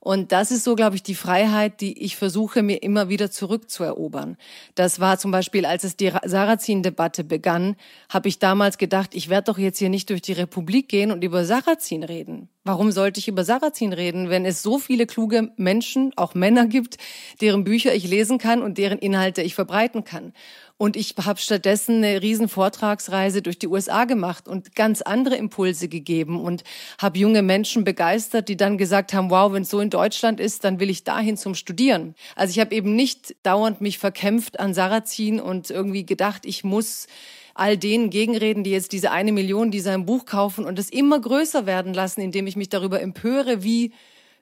Und 0.06 0.32
das 0.32 0.52
ist 0.52 0.64
so, 0.64 0.76
glaube 0.76 0.96
ich, 0.96 1.02
die 1.02 1.16
Freiheit, 1.16 1.82
die 1.82 2.04
ich 2.04 2.16
versuche, 2.16 2.62
mir 2.62 2.84
immer 2.84 3.10
wieder 3.10 3.32
zurückzuerobern. 3.32 4.38
Das 4.76 5.00
war 5.00 5.18
zum 5.18 5.32
Beispiel, 5.32 5.66
als 5.66 5.84
es 5.84 5.98
die 5.98 6.12
Sarrazin-Debatte 6.24 7.24
begann, 7.24 7.76
habe 8.08 8.28
ich 8.28 8.38
damals 8.38 8.78
gedacht, 8.78 9.16
ich 9.16 9.30
werde 9.30 9.52
doch 9.52 9.58
jetzt 9.58 9.80
hier 9.80 9.90
nicht 9.90 10.12
durch 10.12 10.22
die 10.22 10.34
Republik 10.34 10.90
gehen 10.90 11.12
und 11.12 11.24
über 11.24 11.44
Sarrazin 11.44 12.04
reden. 12.04 12.50
Warum 12.64 12.92
sollte 12.92 13.20
ich 13.20 13.28
über 13.28 13.44
Sarrazin 13.44 13.94
reden, 13.94 14.30
wenn 14.30 14.46
es 14.46 14.62
so 14.62 14.78
viele 14.78 15.08
kluge 15.08 15.52
Menschen, 15.58 16.12
auch 16.18 16.36
Männer 16.36 16.68
gibt, 16.68 16.98
deren 17.42 17.64
Bücher 17.64 17.96
ich 17.96 18.08
lesen 18.08 18.38
kann 18.38 18.62
und 18.62 18.78
deren 18.78 19.00
Inhalte 19.00 19.42
ich 19.42 19.56
verbreiten 19.56 20.04
kann? 20.04 20.34
Und 20.78 20.98
ich 20.98 21.16
habe 21.24 21.40
stattdessen 21.40 22.04
eine 22.04 22.22
riesen 22.22 22.50
Vortragsreise 22.50 23.42
durch 23.42 23.58
die 23.58 23.68
USA 23.68 24.04
gemacht 24.04 24.50
und 24.50 24.76
ganz 24.76 25.02
andere 25.02 25.38
Impulse 25.38 25.88
gegeben 25.88 26.42
und 26.42 26.66
habe 26.98 27.18
junge 27.18 27.42
Menschen 27.44 27.86
begeistert, 27.86 28.50
die 28.50 28.58
dann 28.58 28.78
gesagt 28.78 29.14
haben, 29.14 29.30
wow, 29.30 29.54
wenn 29.54 29.62
es 29.62 29.70
so 29.70 29.80
in 29.80 29.90
Deutschland 29.90 30.42
ist, 30.42 30.66
dann 30.66 30.82
will 30.82 30.90
ich 30.90 31.06
dahin 31.06 31.38
zum 31.38 31.56
Studieren. 31.56 32.14
Also 32.36 32.52
ich 32.52 32.60
habe 32.60 32.76
eben 32.76 32.94
nicht 32.94 33.38
dauernd 33.44 33.80
mich 33.80 34.00
verkämpft 34.00 34.60
an 34.60 34.74
Sarrazin 34.74 35.40
und 35.40 35.70
irgendwie 35.70 36.06
gedacht, 36.06 36.46
ich 36.46 36.66
muss 36.66 37.08
all 37.54 37.78
denen 37.78 38.10
gegenreden, 38.10 38.66
die 38.66 38.72
jetzt 38.72 38.92
diese 38.92 39.12
eine 39.12 39.32
Million, 39.32 39.72
die 39.72 39.80
sein 39.80 40.06
Buch 40.06 40.26
kaufen 40.26 40.66
und 40.66 40.78
es 40.78 40.90
immer 40.90 41.22
größer 41.22 41.66
werden 41.66 41.94
lassen, 41.94 42.20
indem 42.20 42.48
ich 42.48 42.58
mich 42.58 42.68
darüber 42.68 43.02
empöre, 43.02 43.64
wie 43.64 43.94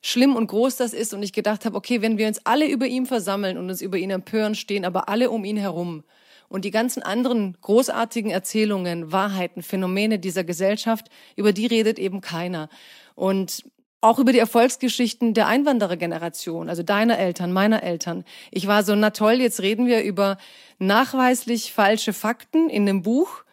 schlimm 0.02 0.36
und 0.36 0.48
groß 0.48 0.78
das 0.78 0.94
ist. 0.94 1.14
Und 1.14 1.22
ich 1.22 1.32
gedacht 1.32 1.64
habe, 1.64 1.78
okay, 1.78 2.02
wenn 2.02 2.18
wir 2.18 2.28
uns 2.28 2.44
alle 2.44 2.68
über 2.68 2.88
ihn 2.88 3.06
versammeln 3.06 3.60
und 3.60 3.70
uns 3.70 3.84
über 3.84 3.98
ihn 3.98 4.10
empören, 4.10 4.56
stehen 4.56 4.84
aber 4.84 5.10
alle 5.10 5.30
um 5.30 5.46
ihn 5.46 5.58
herum. 5.58 6.04
Und 6.54 6.66
die 6.66 6.70
ganzen 6.70 7.02
anderen 7.02 7.58
großartigen 7.62 8.30
Erzählungen, 8.30 9.12
Wahrheiten, 9.12 9.64
Phänomene 9.64 10.20
dieser 10.20 10.44
Gesellschaft, 10.44 11.08
über 11.36 11.52
die 11.52 11.66
redet 11.66 11.98
eben 11.98 12.22
keiner. 12.22 12.70
Und 13.16 13.64
auch 14.02 14.20
über 14.20 14.34
die 14.34 14.38
Erfolgsgeschichten 14.38 15.34
der 15.34 15.48
Einwanderergeneration, 15.48 16.70
also 16.70 16.84
deiner 16.84 17.18
Eltern, 17.18 17.54
meiner 17.54 17.82
Eltern. 17.82 18.24
Ich 18.52 18.68
war 18.68 18.84
so, 18.84 18.94
na 18.94 19.10
toll, 19.10 19.42
jetzt 19.42 19.62
reden 19.62 19.88
wir 19.88 20.04
über 20.04 20.38
nachweislich 20.78 21.74
falsche 21.74 22.14
Fakten 22.14 22.70
in 22.70 22.86
dem 22.86 23.02
Buch. 23.02 23.44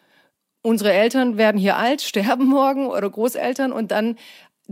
Unsere 0.61 0.93
Eltern 0.93 1.37
werden 1.37 1.59
hier 1.59 1.77
alt, 1.77 2.01
sterben 2.03 2.45
morgen 2.45 2.85
oder 2.85 3.09
Großeltern 3.09 3.71
und 3.71 3.89
dann 3.89 4.15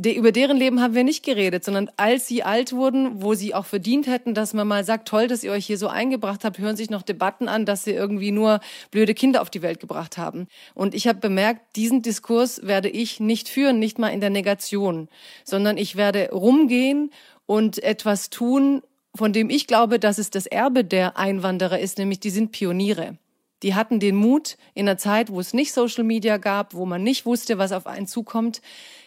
de, 0.02 0.14
über 0.14 0.32
deren 0.32 0.58
Leben 0.58 0.82
haben 0.82 0.96
wir 0.96 1.04
nicht 1.04 1.26
geredet, 1.26 1.66
sondern 1.66 1.90
als 1.98 2.28
sie 2.28 2.44
alt 2.44 2.72
wurden, 2.72 3.22
wo 3.22 3.34
sie 3.34 3.54
auch 3.54 3.66
verdient 3.66 4.08
hätten, 4.08 4.34
dass 4.34 4.54
man 4.54 4.68
mal 4.68 4.86
sagt, 4.86 5.08
toll, 5.08 5.28
dass 5.28 5.44
ihr 5.44 5.52
euch 5.52 5.66
hier 5.66 5.78
so 5.78 5.88
eingebracht 5.88 6.44
habt, 6.44 6.58
hören 6.58 6.78
sich 6.78 6.90
noch 6.90 7.02
Debatten 7.02 7.50
an, 7.50 7.66
dass 7.66 7.84
sie 7.84 7.92
irgendwie 7.92 8.32
nur 8.32 8.62
blöde 8.92 9.14
Kinder 9.14 9.42
auf 9.42 9.50
die 9.50 9.62
Welt 9.62 9.80
gebracht 9.80 10.18
haben. 10.18 10.48
Und 10.74 10.96
ich 10.96 11.08
habe 11.08 11.20
bemerkt, 11.20 11.76
diesen 11.76 12.02
Diskurs 12.02 12.66
werde 12.66 12.90
ich 12.90 13.20
nicht 13.20 13.50
führen, 13.50 13.80
nicht 13.80 14.00
mal 14.00 14.10
in 14.10 14.22
der 14.22 14.30
Negation, 14.30 15.10
sondern 15.44 15.78
ich 15.78 15.96
werde 15.98 16.30
rumgehen 16.32 17.12
und 17.46 17.84
etwas 17.84 18.30
tun, 18.30 18.82
von 19.16 19.34
dem 19.34 19.50
ich 19.50 19.68
glaube, 19.68 20.00
dass 20.00 20.18
es 20.18 20.30
das 20.30 20.46
Erbe 20.46 20.86
der 20.86 21.18
Einwanderer 21.18 21.80
ist, 21.80 21.98
nämlich 21.98 22.20
die 22.20 22.30
sind 22.30 22.52
Pioniere. 22.52 23.18
Die 23.62 23.76
hatten 23.76 24.00
den 24.00 24.16
Mut, 24.16 24.58
in 24.74 24.88
einer 24.88 24.98
Zeit, 24.98 25.30
wo 25.30 25.40
es 25.40 25.54
nicht 25.54 25.74
Social 25.74 26.04
Media 26.04 26.38
gab, 26.38 26.74
wo 26.74 26.86
man 26.86 27.04
nicht 27.04 27.26
wusste, 27.26 27.58
was 27.58 27.72
auf 27.72 27.88
einen 27.88 28.08
zukommt, 28.08 28.62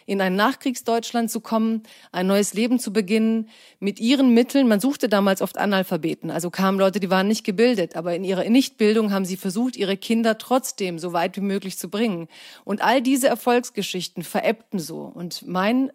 in 0.05 0.21
ein 0.21 0.35
Nachkriegsdeutschland 0.35 1.31
zu 1.31 1.39
kommen, 1.39 1.83
ein 2.11 2.27
neues 2.27 2.53
Leben 2.53 2.77
zu 2.77 2.93
beginnen, 2.93 3.49
mit 3.79 3.99
ihren 3.99 4.33
Mitteln. 4.33 4.67
Man 4.67 4.79
suchte 4.79 5.09
damals 5.09 5.41
oft 5.41 5.57
Analphabeten, 5.57 6.29
also 6.29 6.49
kamen 6.49 6.77
Leute, 6.77 6.99
die 6.99 7.09
waren 7.09 7.27
nicht 7.27 7.43
gebildet, 7.43 7.95
aber 7.95 8.15
in 8.15 8.23
ihrer 8.23 8.47
Nichtbildung 8.47 9.11
haben 9.11 9.25
sie 9.25 9.37
versucht, 9.37 9.75
ihre 9.75 9.97
Kinder 9.97 10.37
trotzdem 10.37 10.99
so 10.99 11.13
weit 11.13 11.35
wie 11.37 11.41
möglich 11.41 11.77
zu 11.77 11.89
bringen. 11.89 12.27
Und 12.63 12.81
all 12.81 13.01
diese 13.01 13.27
Erfolgsgeschichten 13.27 14.23
verebbten 14.23 14.79
so. 14.79 15.11
Und 15.13 15.47
mein 15.47 15.91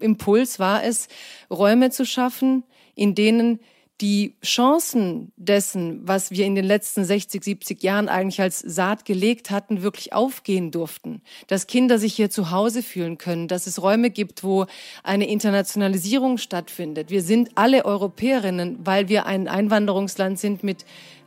Impuls 0.00 0.58
war 0.58 0.82
es, 0.82 1.08
Räume 1.50 1.90
zu 1.90 2.04
schaffen, 2.04 2.64
in 2.94 3.14
denen 3.14 3.60
die 4.00 4.34
Chancen 4.44 5.32
dessen, 5.36 6.00
was 6.06 6.32
wir 6.32 6.44
in 6.44 6.54
den 6.54 6.64
letzten 6.64 7.04
60, 7.04 7.44
70 7.44 7.82
Jahren 7.82 8.08
eigentlich 8.08 8.40
als 8.40 8.58
Saat 8.58 9.04
gelegt 9.04 9.50
hatten, 9.50 9.82
wirklich 9.82 10.12
aufgehen 10.12 10.70
durften. 10.70 11.22
Dass 11.46 11.68
Kinder 11.68 11.98
sich 11.98 12.14
hier 12.14 12.28
zu 12.28 12.50
Hause 12.50 12.82
fühlen 12.82 13.18
können, 13.18 13.46
dass 13.46 13.66
es 13.66 13.80
Räume 13.80 14.10
gibt, 14.10 14.42
wo 14.42 14.66
eine 15.04 15.28
Internationalisierung 15.28 16.38
stattfindet. 16.38 17.10
Wir 17.10 17.22
sind 17.22 17.50
alle 17.54 17.84
Europäerinnen, 17.84 18.78
weil 18.84 19.08
wir 19.08 19.26
ein 19.26 19.46
Einwanderungsland 19.46 20.38
sind 20.38 20.64
mit 20.64 20.84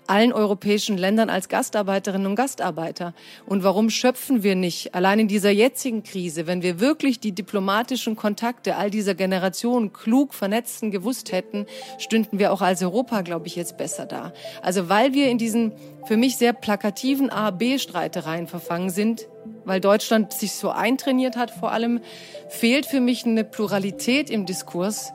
allen 0.08 0.34
europäischen 0.34 0.98
Ländern 0.98 1.30
als 1.30 1.50
Gastarbeiterinnen 1.50 2.28
und 2.28 2.36
Gastarbeiter. 2.36 3.14
Und 3.46 3.64
warum 3.64 3.90
schöpfen 3.90 4.44
wir 4.44 4.56
nicht 4.56 4.94
allein 4.96 5.20
in 5.20 5.28
dieser 5.28 5.52
jetzigen 5.52 6.04
Krise, 6.04 6.48
wenn 6.48 6.62
wir 6.62 6.80
wirklich 6.80 7.20
die 7.20 7.32
diplomatischen 7.32 8.16
Kontakte 8.16 8.76
all 8.76 8.90
dieser 8.90 9.16
Generationen 9.16 9.94
klug 9.94 10.34
vernetzten 10.34 10.92
gewusst 10.92 11.32
hätten, 11.32 11.66
stünden 11.98 12.40
wir 12.40 12.54
auch 12.54 12.62
als 12.62 12.82
Europa, 12.84 13.22
glaube 13.22 13.48
ich, 13.48 13.56
jetzt 13.56 13.78
besser 13.78 14.06
da. 14.06 14.34
Also 14.62 14.90
weil 14.90 15.14
wir 15.14 15.30
in 15.30 15.38
diesen 15.38 15.74
für 16.06 16.18
mich 16.18 16.38
sehr 16.38 16.54
plakativen 16.54 17.30
A-B-Streitereien 17.30 18.48
verfangen 18.48 18.90
sind, 18.90 19.28
weil 19.66 19.82
Deutschland 19.82 20.34
sich 20.34 20.54
so 20.54 20.70
eintrainiert 20.70 21.36
hat 21.36 21.52
vor 21.52 21.72
allem, 21.72 22.02
fehlt 22.50 22.86
für 22.86 23.00
mich 23.00 23.26
eine 23.26 23.44
Pluralität 23.44 24.30
im 24.30 24.46
Diskurs, 24.46 25.12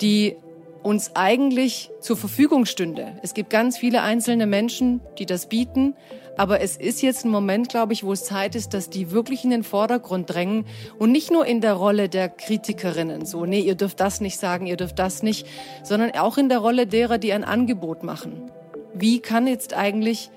die 0.00 0.36
uns 0.84 1.12
eigentlich 1.14 1.90
zur 2.00 2.16
Verfügung 2.16 2.66
stünde. 2.66 3.18
Es 3.22 3.32
gibt 3.32 3.48
ganz 3.48 3.78
viele 3.78 4.02
einzelne 4.02 4.46
Menschen, 4.46 5.00
die 5.18 5.24
das 5.24 5.46
bieten, 5.46 5.94
aber 6.36 6.60
es 6.60 6.76
ist 6.76 7.00
jetzt 7.00 7.24
ein 7.24 7.30
Moment, 7.30 7.70
glaube 7.70 7.94
ich, 7.94 8.04
wo 8.04 8.12
es 8.12 8.24
Zeit 8.24 8.54
ist, 8.54 8.74
dass 8.74 8.90
die 8.90 9.10
wirklich 9.10 9.44
in 9.44 9.50
den 9.50 9.62
Vordergrund 9.62 10.32
drängen 10.32 10.66
und 10.98 11.10
nicht 11.10 11.30
nur 11.30 11.46
in 11.46 11.62
der 11.62 11.72
Rolle 11.72 12.08
der 12.10 12.28
Kritikerinnen, 12.28 13.24
so, 13.24 13.46
nee, 13.46 13.60
ihr 13.60 13.76
dürft 13.76 13.98
das 13.98 14.20
nicht 14.20 14.38
sagen, 14.38 14.66
ihr 14.66 14.76
dürft 14.76 14.98
das 14.98 15.22
nicht, 15.22 15.46
sondern 15.82 16.10
auch 16.12 16.36
in 16.36 16.50
der 16.50 16.58
Rolle 16.58 16.86
derer, 16.86 17.16
die 17.16 17.32
ein 17.32 17.44
Angebot 17.44 18.02
machen. 18.02 18.50
Wie 18.92 19.20
kann 19.20 19.46
jetzt 19.46 19.74
eigentlich 19.74 20.30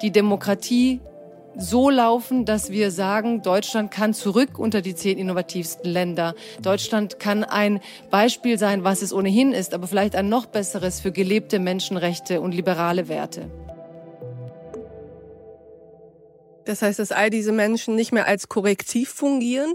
die 0.00 0.12
Demokratie 0.12 1.00
so 1.60 1.90
laufen, 1.90 2.44
dass 2.44 2.70
wir 2.70 2.90
sagen, 2.90 3.42
Deutschland 3.42 3.90
kann 3.90 4.14
zurück 4.14 4.58
unter 4.58 4.80
die 4.80 4.94
zehn 4.94 5.18
innovativsten 5.18 5.90
Länder. 5.90 6.34
Deutschland 6.62 7.18
kann 7.18 7.44
ein 7.44 7.80
Beispiel 8.10 8.58
sein, 8.58 8.82
was 8.82 9.02
es 9.02 9.12
ohnehin 9.12 9.52
ist, 9.52 9.74
aber 9.74 9.86
vielleicht 9.86 10.16
ein 10.16 10.28
noch 10.28 10.46
besseres 10.46 11.00
für 11.00 11.12
gelebte 11.12 11.58
Menschenrechte 11.58 12.40
und 12.40 12.52
liberale 12.52 13.08
Werte. 13.08 13.50
Das 16.64 16.82
heißt, 16.82 16.98
dass 16.98 17.12
all 17.12 17.30
diese 17.30 17.52
Menschen 17.52 17.94
nicht 17.94 18.12
mehr 18.12 18.26
als 18.26 18.48
Korrektiv 18.48 19.10
fungieren, 19.10 19.74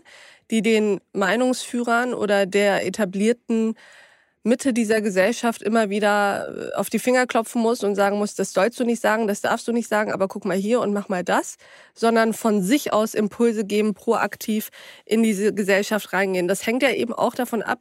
die 0.51 0.61
den 0.61 1.01
Meinungsführern 1.13 2.13
oder 2.13 2.45
der 2.45 2.85
etablierten 2.85 3.75
Mitte 4.45 4.73
dieser 4.73 5.01
Gesellschaft 5.01 5.63
immer 5.63 5.89
wieder 5.89 6.71
äh, 6.71 6.75
auf 6.75 6.91
die 6.91 6.99
Finger 6.99 7.25
klopfen 7.25 7.61
muss 7.61 7.83
und 7.83 7.95
sagen 7.95 8.19
muss, 8.19 8.35
das 8.35 8.53
sollst 8.53 8.79
du 8.79 8.83
nicht 8.85 9.01
sagen, 9.01 9.27
das 9.27 9.41
darfst 9.41 9.67
du 9.67 9.71
nicht 9.71 9.89
sagen, 9.89 10.11
aber 10.13 10.27
guck 10.27 10.45
mal 10.45 10.55
hier 10.55 10.81
und 10.81 10.93
mach 10.93 11.09
mal 11.09 11.23
das, 11.23 11.55
sondern 11.95 12.31
von 12.33 12.61
sich 12.61 12.93
aus 12.93 13.15
Impulse 13.15 13.65
geben, 13.65 13.95
proaktiv 13.95 14.69
in 15.03 15.23
diese 15.23 15.51
Gesellschaft 15.51 16.13
reingehen. 16.13 16.47
Das 16.47 16.67
hängt 16.67 16.83
ja 16.83 16.91
eben 16.91 17.11
auch 17.11 17.33
davon 17.33 17.63
ab, 17.63 17.79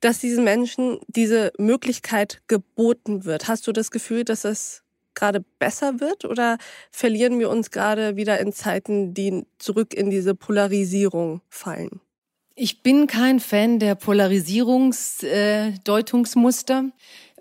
dass 0.00 0.18
diesen 0.18 0.42
Menschen 0.42 0.98
diese 1.06 1.52
Möglichkeit 1.58 2.42
geboten 2.48 3.24
wird. 3.24 3.46
Hast 3.46 3.68
du 3.68 3.72
das 3.72 3.92
Gefühl, 3.92 4.24
dass 4.24 4.42
das 4.42 4.82
gerade 5.14 5.44
besser 5.60 6.00
wird 6.00 6.24
oder 6.24 6.58
verlieren 6.90 7.38
wir 7.38 7.50
uns 7.50 7.70
gerade 7.70 8.16
wieder 8.16 8.40
in 8.40 8.52
Zeiten, 8.52 9.14
die 9.14 9.46
zurück 9.58 9.94
in 9.94 10.10
diese 10.10 10.34
Polarisierung 10.34 11.40
fallen? 11.48 12.00
Ich 12.62 12.82
bin 12.82 13.06
kein 13.06 13.40
Fan 13.40 13.78
der 13.78 13.94
Polarisierungsdeutungsmuster, 13.94 16.84
äh, 16.84 16.90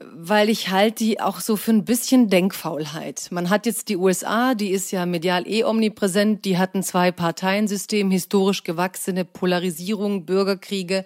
weil 0.02 0.48
ich 0.48 0.70
halte 0.70 1.04
die 1.04 1.20
auch 1.20 1.42
so 1.42 1.58
für 1.58 1.72
ein 1.72 1.84
bisschen 1.84 2.30
Denkfaulheit. 2.30 3.28
Man 3.30 3.50
hat 3.50 3.66
jetzt 3.66 3.90
die 3.90 3.98
USA, 3.98 4.56
die 4.56 4.70
ist 4.70 4.92
ja 4.92 5.06
medial 5.06 5.46
eh 5.46 5.66
omnipräsent, 5.66 6.46
die 6.46 6.58
hatten 6.58 6.84
zwei 6.84 7.12
Parteiensystem, 7.12 8.12
historisch 8.12 8.64
gewachsene 8.64 9.26
Polarisierung, 9.26 10.26
Bürgerkriege. 10.26 11.04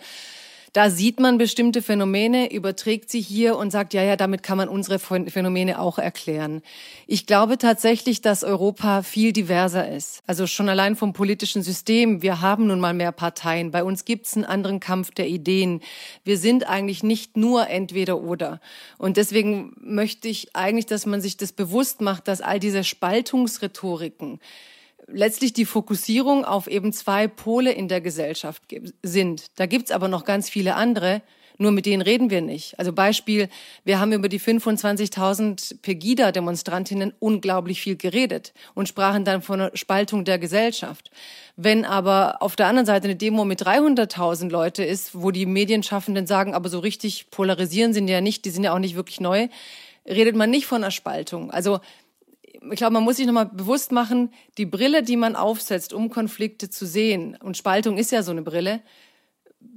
Da 0.74 0.89
sieht 0.89 1.20
man 1.20 1.38
bestimmte 1.38 1.84
Phänomene, 1.84 2.51
überträgt 2.51 3.12
sie 3.12 3.22
hier 3.22 3.58
und 3.58 3.70
sagt, 3.70 3.94
ja, 3.94 4.01
ja, 4.01 4.15
damit 4.15 4.42
kann 4.42 4.58
man 4.58 4.68
unsere 4.68 4.98
Phänomene 4.98 5.80
auch 5.80 6.00
erklären. 6.00 6.63
Ich 7.06 7.27
glaube 7.27 7.60
tatsächlich, 7.60 8.22
dass 8.22 8.44
Europa 8.44 9.03
viel 9.03 9.34
diverser 9.34 9.88
ist. 9.88 10.24
Also 10.25 10.48
schon 10.48 10.70
allein 10.70 10.96
vom 10.96 11.13
politischen 11.13 11.62
System. 11.62 12.24
Wir 12.24 12.42
haben 12.42 12.65
nun 12.65 12.80
mal 12.80 12.96
mehr 12.96 13.12
Parteien. 13.12 13.70
Bei 13.70 13.84
uns 13.84 14.03
gibt 14.03 14.25
es 14.25 14.36
einen 14.36 14.46
anderen 14.46 14.80
Kampf 14.80 15.12
der 15.12 15.27
Ideen. 15.27 15.82
Wir 16.24 16.39
sind 16.39 16.68
eigentlich 16.68 17.03
nicht 17.03 17.38
nur 17.38 17.70
entweder 17.70 18.20
oder. 18.20 18.60
Und 18.98 19.18
deswegen 19.18 19.75
möchte 19.80 20.27
ich 20.27 20.56
eigentlich, 20.56 20.88
dass 20.88 21.06
man 21.06 21.22
sich 21.22 21.38
das 21.38 21.51
bewusst 21.51 22.01
macht, 22.01 22.27
dass 22.27 22.42
all 22.42 22.60
diese 22.60 22.84
Spaltungsrhetoriken, 22.84 24.39
letztlich 25.07 25.53
die 25.53 25.65
Fokussierung 25.65 26.45
auf 26.45 26.67
eben 26.67 26.93
zwei 26.93 27.27
Pole 27.27 27.72
in 27.72 27.88
der 27.88 28.01
Gesellschaft 28.01 28.63
sind. 29.01 29.48
Da 29.55 29.65
gibt's 29.65 29.91
aber 29.91 30.07
noch 30.07 30.25
ganz 30.25 30.50
viele 30.50 30.75
andere, 30.75 31.22
nur 31.57 31.72
mit 31.72 31.86
denen 31.86 32.01
reden 32.01 32.29
wir 32.29 32.41
nicht. 32.41 32.77
Also 32.79 32.93
Beispiel, 32.93 33.48
wir 33.83 34.00
haben 34.00 34.12
über 34.12 34.27
die 34.27 34.39
25.000 34.39 35.81
Pegida-Demonstrantinnen 35.81 37.13
unglaublich 37.19 37.81
viel 37.81 37.95
geredet 37.95 38.53
und 38.74 38.89
sprachen 38.89 39.24
dann 39.24 39.41
von 39.41 39.62
einer 39.62 39.77
Spaltung 39.77 40.25
der 40.25 40.39
Gesellschaft. 40.39 41.12
Wenn 41.55 41.86
aber 41.86 42.41
auf 42.41 42.55
der 42.55 42.67
anderen 42.67 42.86
Seite 42.86 43.05
eine 43.05 43.15
Demo 43.15 43.45
mit 43.45 43.62
300.000 43.62 44.50
Leute 44.50 44.83
ist, 44.83 45.22
wo 45.22 45.31
die 45.31 45.45
Medienschaffenden 45.45 46.25
sagen, 46.25 46.55
aber 46.55 46.69
so 46.69 46.79
richtig 46.79 47.29
polarisieren 47.29 47.93
sind 47.93 48.07
ja 48.07 48.22
nicht, 48.22 48.45
die 48.45 48.50
sind 48.50 48.63
ja 48.63 48.74
auch 48.74 48.79
nicht 48.79 48.95
wirklich 48.95 49.22
neu, 49.22 49.48
redet 50.07 50.36
man 50.36 50.50
nicht 50.50 50.65
von 50.65 50.83
einer 50.83 50.91
Spaltung. 50.91 51.51
Also 51.51 51.79
ich 52.53 52.77
glaube, 52.77 52.93
man 52.93 53.03
muss 53.03 53.17
sich 53.17 53.25
nochmal 53.25 53.48
bewusst 53.48 53.91
machen, 53.91 54.31
die 54.57 54.65
Brille, 54.65 55.03
die 55.03 55.17
man 55.17 55.36
aufsetzt, 55.36 55.93
um 55.93 56.10
Konflikte 56.10 56.69
zu 56.69 56.86
sehen, 56.86 57.38
und 57.41 57.57
Spaltung 57.57 57.98
ist 57.98 58.12
ja 58.12 58.24
so 58.24 58.31
eine 58.31 58.41
Brille, 58.41 58.81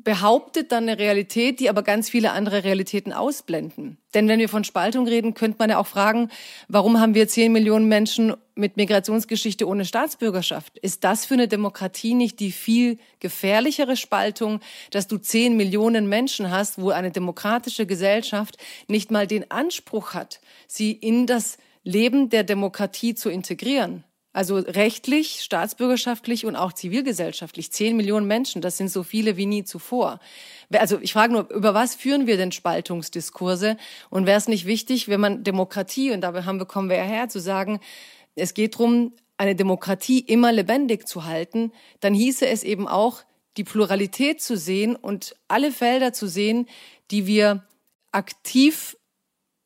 behauptet 0.06 0.71
dann 0.73 0.85
eine 0.85 0.99
Realität, 0.99 1.59
die 1.59 1.68
aber 1.68 1.83
ganz 1.83 2.09
viele 2.09 2.30
andere 2.30 2.64
Realitäten 2.64 3.12
ausblenden. 3.12 3.99
Denn 4.14 4.28
wenn 4.28 4.38
wir 4.38 4.49
von 4.49 4.62
Spaltung 4.62 5.06
reden, 5.09 5.35
könnte 5.35 5.56
man 5.59 5.71
ja 5.71 5.78
auch 5.78 5.87
fragen, 5.87 6.30
warum 6.68 7.00
haben 7.00 7.14
wir 7.14 7.28
zehn 7.28 7.52
Millionen 7.52 7.88
Menschen 7.88 8.35
mit 8.54 8.76
Migrationsgeschichte 8.76 9.66
ohne 9.66 9.85
Staatsbürgerschaft? 9.85 10.78
Ist 10.78 11.02
das 11.02 11.26
für 11.26 11.35
eine 11.35 11.49
Demokratie 11.49 12.14
nicht 12.14 12.38
die 12.40 12.52
viel 12.52 12.99
gefährlichere 13.21 13.97
Spaltung, 13.97 14.61
dass 14.92 15.09
du 15.09 15.18
zehn 15.18 15.56
Millionen 15.56 16.09
Menschen 16.09 16.50
hast, 16.50 16.80
wo 16.80 16.90
eine 16.90 17.11
demokratische 17.11 17.87
Gesellschaft 17.87 18.59
nicht 18.88 19.11
mal 19.11 19.26
den 19.26 19.50
Anspruch 19.50 20.14
hat, 20.14 20.40
sie 20.68 20.92
in 20.92 21.26
das 21.26 21.59
Leben 21.87 22.31
der 22.31 22.43
Demokratie 22.43 23.14
zu 23.14 23.31
integrieren? 23.31 24.02
Also 24.33 24.57
rechtlich, 24.57 25.40
staatsbürgerschaftlich 25.43 26.45
und 26.45 26.57
auch 26.57 26.73
zivilgesellschaftlich. 26.73 27.73
Zehn 27.73 27.97
Millionen 27.97 28.26
Menschen, 28.26 28.61
das 28.61 28.76
sind 28.76 28.90
so 28.90 29.05
viele 29.05 29.37
wie 29.37 29.47
nie 29.47 29.64
zuvor. 29.64 30.19
Also 30.71 30.99
ich 31.00 31.12
frage 31.12 31.33
nur, 31.33 31.49
über 31.50 31.75
was 31.75 31.95
führen 31.95 32.26
wir 32.26 32.37
denn 32.37 32.50
Spaltungsdiskurse? 32.50 33.76
Und 34.11 34.26
wäre 34.26 34.37
es 34.37 34.49
nicht 34.49 34.66
wichtig, 34.66 35.09
wenn 35.09 35.21
man 35.21 35.45
Demokratie, 35.45 36.11
und 36.11 36.23
dabei 36.23 36.43
haben 36.43 36.59
wir, 36.59 36.66
kommen 36.66 36.90
wir 36.90 36.97
ja 36.97 37.05
her, 37.05 37.28
zu 37.28 37.38
sagen, 37.38 37.78
es 38.35 38.52
geht 38.52 38.75
darum, 38.75 39.12
eine 39.38 39.55
Demokratie 39.55 40.19
immer 40.19 40.52
lebendig 40.52 41.07
zu 41.07 41.25
halten, 41.25 41.73
dann 42.00 42.12
hieße 42.12 42.47
es 42.47 42.64
eben 42.64 42.88
auch, 42.88 43.23
die 43.57 43.64
Pluralität 43.64 44.43
zu 44.43 44.57
sehen 44.57 44.97
und 44.97 45.37
alle 45.49 45.71
Felder 45.71 46.12
zu 46.12 46.26
sehen, 46.26 46.66
die 47.11 47.26
wir 47.26 47.64
aktiv 48.11 48.97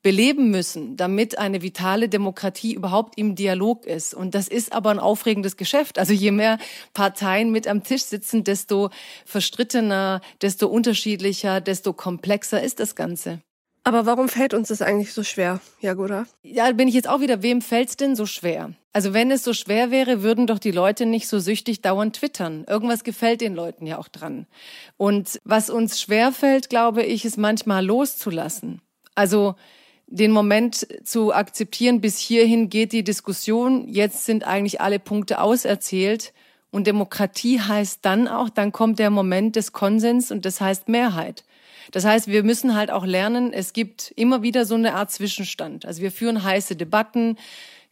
beleben 0.02 0.50
müssen, 0.50 0.96
damit 0.96 1.38
eine 1.38 1.62
vitale 1.62 2.08
Demokratie 2.08 2.74
überhaupt 2.74 3.18
im 3.18 3.34
Dialog 3.34 3.86
ist. 3.86 4.14
Und 4.14 4.34
das 4.34 4.48
ist 4.48 4.72
aber 4.72 4.90
ein 4.90 4.98
aufregendes 4.98 5.56
Geschäft. 5.56 5.98
Also 5.98 6.12
je 6.12 6.30
mehr 6.30 6.58
Parteien 6.94 7.50
mit 7.50 7.68
am 7.68 7.84
Tisch 7.84 8.04
sitzen, 8.04 8.44
desto 8.44 8.90
verstrittener, 9.26 10.20
desto 10.40 10.68
unterschiedlicher, 10.68 11.60
desto 11.60 11.92
komplexer 11.92 12.62
ist 12.62 12.80
das 12.80 12.94
Ganze. 12.94 13.40
Aber 13.82 14.04
warum 14.04 14.28
fällt 14.28 14.52
uns 14.52 14.68
das 14.68 14.82
eigentlich 14.82 15.12
so 15.12 15.22
schwer, 15.22 15.60
Jagoda? 15.80 16.26
Ja, 16.42 16.70
bin 16.72 16.88
ich 16.88 16.94
jetzt 16.94 17.08
auch 17.08 17.20
wieder, 17.20 17.42
wem 17.42 17.62
fällt's 17.62 17.96
denn 17.96 18.14
so 18.14 18.26
schwer? 18.26 18.74
Also 18.92 19.14
wenn 19.14 19.30
es 19.30 19.42
so 19.42 19.54
schwer 19.54 19.90
wäre, 19.90 20.22
würden 20.22 20.46
doch 20.46 20.58
die 20.58 20.70
Leute 20.70 21.06
nicht 21.06 21.28
so 21.28 21.38
süchtig 21.38 21.80
dauernd 21.80 22.16
twittern. 22.16 22.64
Irgendwas 22.68 23.04
gefällt 23.04 23.40
den 23.40 23.54
Leuten 23.54 23.86
ja 23.86 23.98
auch 23.98 24.08
dran. 24.08 24.46
Und 24.96 25.38
was 25.44 25.70
uns 25.70 26.00
schwer 26.00 26.32
fällt, 26.32 26.68
glaube 26.68 27.02
ich, 27.04 27.24
ist 27.24 27.38
manchmal 27.38 27.84
loszulassen. 27.84 28.82
Also 29.14 29.54
den 30.10 30.32
Moment 30.32 30.86
zu 31.04 31.32
akzeptieren, 31.32 32.00
bis 32.00 32.18
hierhin 32.18 32.68
geht 32.68 32.92
die 32.92 33.04
Diskussion, 33.04 33.88
jetzt 33.88 34.26
sind 34.26 34.44
eigentlich 34.44 34.80
alle 34.80 34.98
Punkte 34.98 35.40
auserzählt. 35.40 36.32
Und 36.72 36.86
Demokratie 36.86 37.60
heißt 37.60 38.00
dann 38.02 38.28
auch, 38.28 38.48
dann 38.48 38.72
kommt 38.72 38.98
der 38.98 39.10
Moment 39.10 39.56
des 39.56 39.72
Konsens 39.72 40.30
und 40.30 40.44
das 40.44 40.60
heißt 40.60 40.88
Mehrheit. 40.88 41.44
Das 41.90 42.04
heißt, 42.04 42.28
wir 42.28 42.44
müssen 42.44 42.76
halt 42.76 42.90
auch 42.90 43.04
lernen, 43.04 43.52
es 43.52 43.72
gibt 43.72 44.12
immer 44.16 44.42
wieder 44.42 44.64
so 44.64 44.74
eine 44.74 44.94
Art 44.94 45.10
Zwischenstand. 45.10 45.86
Also 45.86 46.02
wir 46.02 46.12
führen 46.12 46.44
heiße 46.44 46.76
Debatten, 46.76 47.36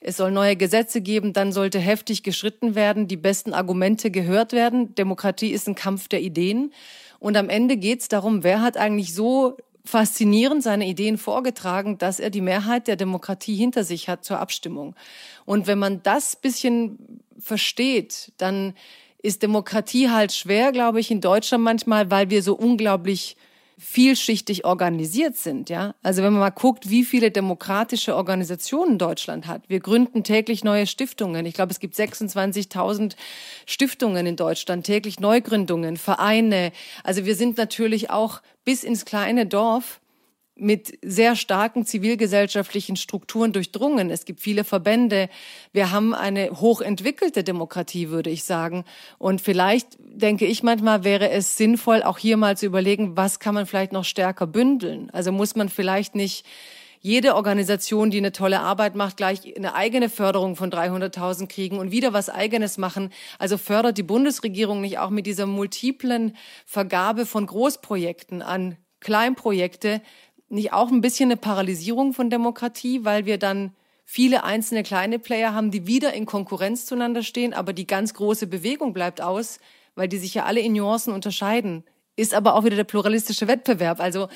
es 0.00 0.16
soll 0.16 0.30
neue 0.30 0.54
Gesetze 0.54 1.00
geben, 1.00 1.32
dann 1.32 1.50
sollte 1.50 1.80
heftig 1.80 2.22
geschritten 2.22 2.76
werden, 2.76 3.08
die 3.08 3.16
besten 3.16 3.52
Argumente 3.52 4.12
gehört 4.12 4.52
werden. 4.52 4.94
Demokratie 4.94 5.50
ist 5.50 5.68
ein 5.68 5.74
Kampf 5.74 6.06
der 6.06 6.20
Ideen. 6.20 6.72
Und 7.18 7.36
am 7.36 7.48
Ende 7.48 7.76
geht 7.76 8.00
es 8.00 8.08
darum, 8.08 8.44
wer 8.44 8.62
hat 8.62 8.76
eigentlich 8.76 9.12
so 9.12 9.56
faszinierend 9.88 10.62
seine 10.62 10.86
Ideen 10.86 11.16
vorgetragen, 11.16 11.96
dass 11.96 12.20
er 12.20 12.28
die 12.30 12.42
Mehrheit 12.42 12.88
der 12.88 12.96
Demokratie 12.96 13.56
hinter 13.56 13.84
sich 13.84 14.08
hat 14.08 14.24
zur 14.24 14.38
Abstimmung. 14.38 14.94
Und 15.46 15.66
wenn 15.66 15.78
man 15.78 16.02
das 16.02 16.36
bisschen 16.36 17.20
versteht, 17.38 18.32
dann 18.36 18.74
ist 19.22 19.42
Demokratie 19.42 20.10
halt 20.10 20.32
schwer, 20.32 20.72
glaube 20.72 21.00
ich, 21.00 21.10
in 21.10 21.20
Deutschland 21.22 21.64
manchmal, 21.64 22.10
weil 22.10 22.28
wir 22.28 22.42
so 22.42 22.54
unglaublich 22.54 23.36
vielschichtig 23.78 24.64
organisiert 24.64 25.36
sind, 25.36 25.70
ja. 25.70 25.94
Also 26.02 26.24
wenn 26.24 26.32
man 26.32 26.40
mal 26.40 26.50
guckt, 26.50 26.90
wie 26.90 27.04
viele 27.04 27.30
demokratische 27.30 28.16
Organisationen 28.16 28.98
Deutschland 28.98 29.46
hat. 29.46 29.62
Wir 29.68 29.78
gründen 29.78 30.24
täglich 30.24 30.64
neue 30.64 30.88
Stiftungen. 30.88 31.46
Ich 31.46 31.54
glaube, 31.54 31.70
es 31.70 31.78
gibt 31.78 31.94
26.000 31.94 33.14
Stiftungen 33.66 34.26
in 34.26 34.34
Deutschland, 34.34 34.84
täglich 34.84 35.20
Neugründungen, 35.20 35.96
Vereine. 35.96 36.72
Also 37.04 37.24
wir 37.24 37.36
sind 37.36 37.56
natürlich 37.56 38.10
auch 38.10 38.42
bis 38.68 38.84
ins 38.84 39.06
kleine 39.06 39.46
Dorf 39.46 39.98
mit 40.54 40.98
sehr 41.00 41.36
starken 41.36 41.86
zivilgesellschaftlichen 41.86 42.96
Strukturen 42.96 43.54
durchdrungen. 43.54 44.10
Es 44.10 44.26
gibt 44.26 44.40
viele 44.40 44.62
Verbände. 44.62 45.30
Wir 45.72 45.90
haben 45.90 46.12
eine 46.12 46.50
hochentwickelte 46.50 47.44
Demokratie, 47.44 48.10
würde 48.10 48.28
ich 48.28 48.44
sagen. 48.44 48.84
Und 49.16 49.40
vielleicht 49.40 49.96
denke 50.00 50.44
ich 50.44 50.62
manchmal, 50.62 51.02
wäre 51.02 51.30
es 51.30 51.56
sinnvoll, 51.56 52.02
auch 52.02 52.18
hier 52.18 52.36
mal 52.36 52.58
zu 52.58 52.66
überlegen, 52.66 53.16
was 53.16 53.38
kann 53.38 53.54
man 53.54 53.64
vielleicht 53.64 53.92
noch 53.92 54.04
stärker 54.04 54.46
bündeln? 54.46 55.08
Also 55.14 55.32
muss 55.32 55.56
man 55.56 55.70
vielleicht 55.70 56.14
nicht 56.14 56.44
jede 57.00 57.34
Organisation, 57.34 58.10
die 58.10 58.18
eine 58.18 58.32
tolle 58.32 58.60
Arbeit 58.60 58.94
macht, 58.94 59.16
gleich 59.16 59.56
eine 59.56 59.74
eigene 59.74 60.08
Förderung 60.08 60.56
von 60.56 60.70
300.000 60.70 61.46
kriegen 61.46 61.78
und 61.78 61.90
wieder 61.90 62.12
was 62.12 62.28
Eigenes 62.28 62.78
machen. 62.78 63.10
Also 63.38 63.58
fördert 63.58 63.98
die 63.98 64.02
Bundesregierung 64.02 64.80
nicht 64.80 64.98
auch 64.98 65.10
mit 65.10 65.26
dieser 65.26 65.46
multiplen 65.46 66.36
Vergabe 66.66 67.26
von 67.26 67.46
Großprojekten 67.46 68.42
an 68.42 68.76
Kleinprojekte 69.00 70.02
nicht 70.48 70.72
auch 70.72 70.90
ein 70.90 71.00
bisschen 71.00 71.30
eine 71.30 71.36
Paralysierung 71.36 72.12
von 72.14 72.30
Demokratie, 72.30 73.04
weil 73.04 73.26
wir 73.26 73.38
dann 73.38 73.72
viele 74.04 74.44
einzelne 74.44 74.82
kleine 74.82 75.18
Player 75.18 75.52
haben, 75.52 75.70
die 75.70 75.86
wieder 75.86 76.14
in 76.14 76.24
Konkurrenz 76.24 76.86
zueinander 76.86 77.22
stehen, 77.22 77.52
aber 77.52 77.72
die 77.74 77.86
ganz 77.86 78.14
große 78.14 78.46
Bewegung 78.46 78.94
bleibt 78.94 79.20
aus, 79.20 79.58
weil 79.94 80.08
die 80.08 80.16
sich 80.16 80.34
ja 80.34 80.44
alle 80.44 80.60
in 80.60 80.72
Nuancen 80.72 81.12
unterscheiden. 81.12 81.84
Ist 82.16 82.34
aber 82.34 82.54
auch 82.54 82.64
wieder 82.64 82.76
der 82.76 82.84
pluralistische 82.84 83.46
Wettbewerb. 83.46 84.00
Also 84.00 84.28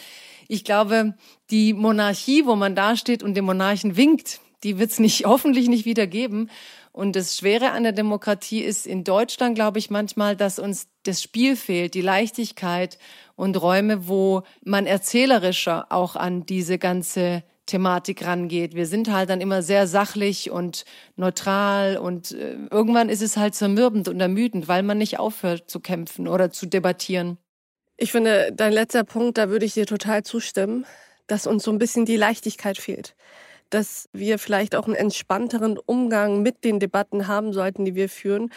ich 0.52 0.64
glaube, 0.64 1.14
die 1.50 1.72
Monarchie, 1.72 2.44
wo 2.44 2.56
man 2.56 2.74
da 2.74 2.94
steht 2.94 3.22
und 3.22 3.34
dem 3.34 3.46
Monarchen 3.46 3.96
winkt, 3.96 4.40
die 4.64 4.78
wird 4.78 4.90
es 4.90 4.98
nicht, 4.98 5.24
hoffentlich 5.24 5.68
nicht 5.68 5.86
wieder 5.86 6.06
geben. 6.06 6.50
Und 6.92 7.16
das 7.16 7.38
Schwere 7.38 7.70
an 7.70 7.84
der 7.84 7.92
Demokratie 7.92 8.60
ist 8.60 8.86
in 8.86 9.02
Deutschland, 9.02 9.54
glaube 9.54 9.78
ich, 9.78 9.88
manchmal, 9.88 10.36
dass 10.36 10.58
uns 10.58 10.88
das 11.04 11.22
Spiel 11.22 11.56
fehlt, 11.56 11.94
die 11.94 12.02
Leichtigkeit 12.02 12.98
und 13.34 13.60
Räume, 13.62 14.08
wo 14.08 14.42
man 14.62 14.84
erzählerischer 14.84 15.86
auch 15.88 16.16
an 16.16 16.44
diese 16.44 16.76
ganze 16.78 17.44
Thematik 17.64 18.26
rangeht. 18.26 18.74
Wir 18.74 18.86
sind 18.86 19.10
halt 19.10 19.30
dann 19.30 19.40
immer 19.40 19.62
sehr 19.62 19.86
sachlich 19.86 20.50
und 20.50 20.84
neutral 21.16 21.96
und 21.96 22.32
äh, 22.32 22.58
irgendwann 22.70 23.08
ist 23.08 23.22
es 23.22 23.38
halt 23.38 23.54
zermürbend 23.54 24.06
und 24.08 24.20
ermüdend, 24.20 24.68
weil 24.68 24.82
man 24.82 24.98
nicht 24.98 25.18
aufhört 25.18 25.70
zu 25.70 25.80
kämpfen 25.80 26.28
oder 26.28 26.50
zu 26.50 26.66
debattieren. 26.66 27.38
Ich 28.02 28.10
finde, 28.10 28.50
dein 28.52 28.72
letzter 28.72 29.04
Punkt, 29.04 29.38
da 29.38 29.48
würde 29.48 29.64
ich 29.64 29.74
dir 29.74 29.86
total 29.86 30.24
zustimmen, 30.24 30.86
dass 31.28 31.46
uns 31.46 31.62
so 31.62 31.70
ein 31.70 31.78
bisschen 31.78 32.04
die 32.04 32.16
Leichtigkeit 32.16 32.76
fehlt 32.76 33.14
dass 33.70 34.08
wir 34.12 34.38
vielleicht 34.38 34.76
auch 34.76 34.84
einen 34.86 34.94
entspannteren 34.94 35.78
Umgang 35.78 36.42
mit 36.42 36.62
den 36.62 36.78
Debatten 36.78 37.26
haben 37.26 37.54
sollten, 37.54 37.86
die 37.86 37.94
wir 37.94 38.10
führen, 38.10 38.52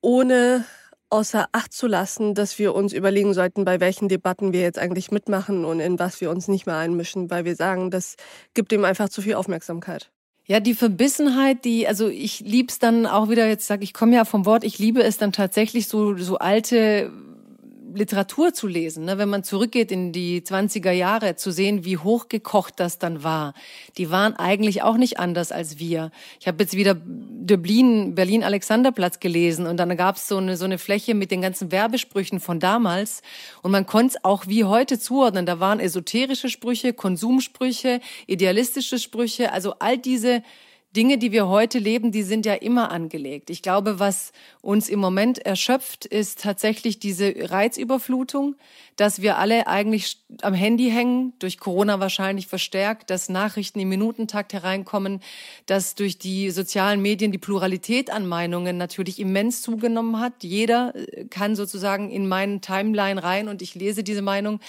ohne 0.00 0.64
außer 1.10 1.48
Acht 1.50 1.72
zu 1.72 1.86
lassen, 1.86 2.34
dass 2.34 2.58
wir 2.60 2.72
uns 2.74 2.92
überlegen 2.92 3.34
sollten, 3.34 3.64
bei 3.64 3.80
welchen 3.80 4.08
Debatten 4.08 4.52
wir 4.52 4.60
jetzt 4.60 4.78
eigentlich 4.78 5.10
mitmachen 5.10 5.64
und 5.64 5.80
in 5.80 5.98
was 5.98 6.20
wir 6.20 6.30
uns 6.30 6.46
nicht 6.46 6.66
mehr 6.66 6.76
einmischen, 6.76 7.30
weil 7.30 7.44
wir 7.44 7.56
sagen, 7.56 7.90
das 7.90 8.16
gibt 8.54 8.70
dem 8.70 8.84
einfach 8.84 9.08
zu 9.08 9.22
viel 9.22 9.34
Aufmerksamkeit. 9.34 10.10
Ja, 10.46 10.60
die 10.60 10.74
Verbissenheit, 10.74 11.64
die, 11.64 11.88
also 11.88 12.08
ich 12.08 12.40
lieb's 12.40 12.78
dann 12.78 13.06
auch 13.06 13.28
wieder, 13.28 13.48
jetzt 13.48 13.66
sage 13.66 13.82
ich, 13.82 13.92
komme 13.92 14.14
ja 14.14 14.24
vom 14.24 14.46
Wort, 14.46 14.62
ich 14.62 14.78
liebe 14.78 15.02
es 15.02 15.16
dann 15.16 15.32
tatsächlich 15.32 15.88
so, 15.88 16.16
so 16.16 16.38
alte 16.38 17.10
Literatur 17.94 18.52
zu 18.52 18.66
lesen, 18.66 19.04
ne? 19.04 19.18
wenn 19.18 19.28
man 19.28 19.44
zurückgeht 19.44 19.92
in 19.92 20.12
die 20.12 20.42
20er 20.42 20.90
Jahre, 20.90 21.36
zu 21.36 21.50
sehen, 21.50 21.84
wie 21.84 21.96
hochgekocht 21.96 22.74
das 22.78 22.98
dann 22.98 23.22
war. 23.22 23.54
Die 23.96 24.10
waren 24.10 24.34
eigentlich 24.34 24.82
auch 24.82 24.96
nicht 24.96 25.18
anders 25.18 25.52
als 25.52 25.78
wir. 25.78 26.10
Ich 26.40 26.48
habe 26.48 26.62
jetzt 26.62 26.76
wieder 26.76 26.94
Dublin, 26.94 28.14
Berlin-Alexanderplatz 28.14 29.20
gelesen 29.20 29.66
und 29.66 29.76
dann 29.76 29.96
gab 29.96 30.16
es 30.16 30.28
so 30.28 30.38
eine, 30.38 30.56
so 30.56 30.64
eine 30.64 30.78
Fläche 30.78 31.14
mit 31.14 31.30
den 31.30 31.40
ganzen 31.40 31.70
Werbesprüchen 31.70 32.40
von 32.40 32.60
damals 32.60 33.22
und 33.62 33.70
man 33.70 33.86
konnte 33.86 34.16
es 34.16 34.24
auch 34.24 34.46
wie 34.46 34.64
heute 34.64 34.98
zuordnen. 34.98 35.46
Da 35.46 35.60
waren 35.60 35.80
esoterische 35.80 36.48
Sprüche, 36.48 36.92
Konsumsprüche, 36.92 38.00
idealistische 38.26 38.98
Sprüche, 38.98 39.52
also 39.52 39.74
all 39.78 39.98
diese 39.98 40.42
Dinge, 40.96 41.18
die 41.18 41.32
wir 41.32 41.48
heute 41.48 41.78
leben, 41.78 42.12
die 42.12 42.22
sind 42.22 42.46
ja 42.46 42.54
immer 42.54 42.90
angelegt. 42.92 43.50
Ich 43.50 43.62
glaube, 43.62 43.98
was 43.98 44.32
uns 44.62 44.88
im 44.88 45.00
Moment 45.00 45.38
erschöpft, 45.38 46.06
ist 46.06 46.42
tatsächlich 46.42 46.98
diese 46.98 47.34
Reizüberflutung, 47.50 48.54
dass 48.96 49.22
wir 49.22 49.38
alle 49.38 49.66
eigentlich 49.66 50.18
am 50.42 50.54
Handy 50.54 50.90
hängen, 50.90 51.32
durch 51.38 51.58
Corona 51.58 52.00
wahrscheinlich 52.00 52.46
verstärkt, 52.46 53.10
dass 53.10 53.28
Nachrichten 53.28 53.80
im 53.80 53.88
Minutentakt 53.88 54.52
hereinkommen, 54.52 55.20
dass 55.66 55.94
durch 55.94 56.18
die 56.18 56.50
sozialen 56.50 57.02
Medien 57.02 57.32
die 57.32 57.38
Pluralität 57.38 58.10
an 58.10 58.26
Meinungen 58.26 58.76
natürlich 58.76 59.18
immens 59.18 59.62
zugenommen 59.62 60.20
hat. 60.20 60.42
Jeder 60.42 60.94
äh, 60.94 61.24
kann 61.26 61.56
sozusagen 61.56 62.10
in 62.10 62.28
meinen 62.28 62.60
Timeline 62.60 63.22
rein 63.22 63.48
und 63.48 63.62
ich 63.62 63.74
lese 63.74 64.04
diese 64.04 64.22
Meinung. 64.22 64.60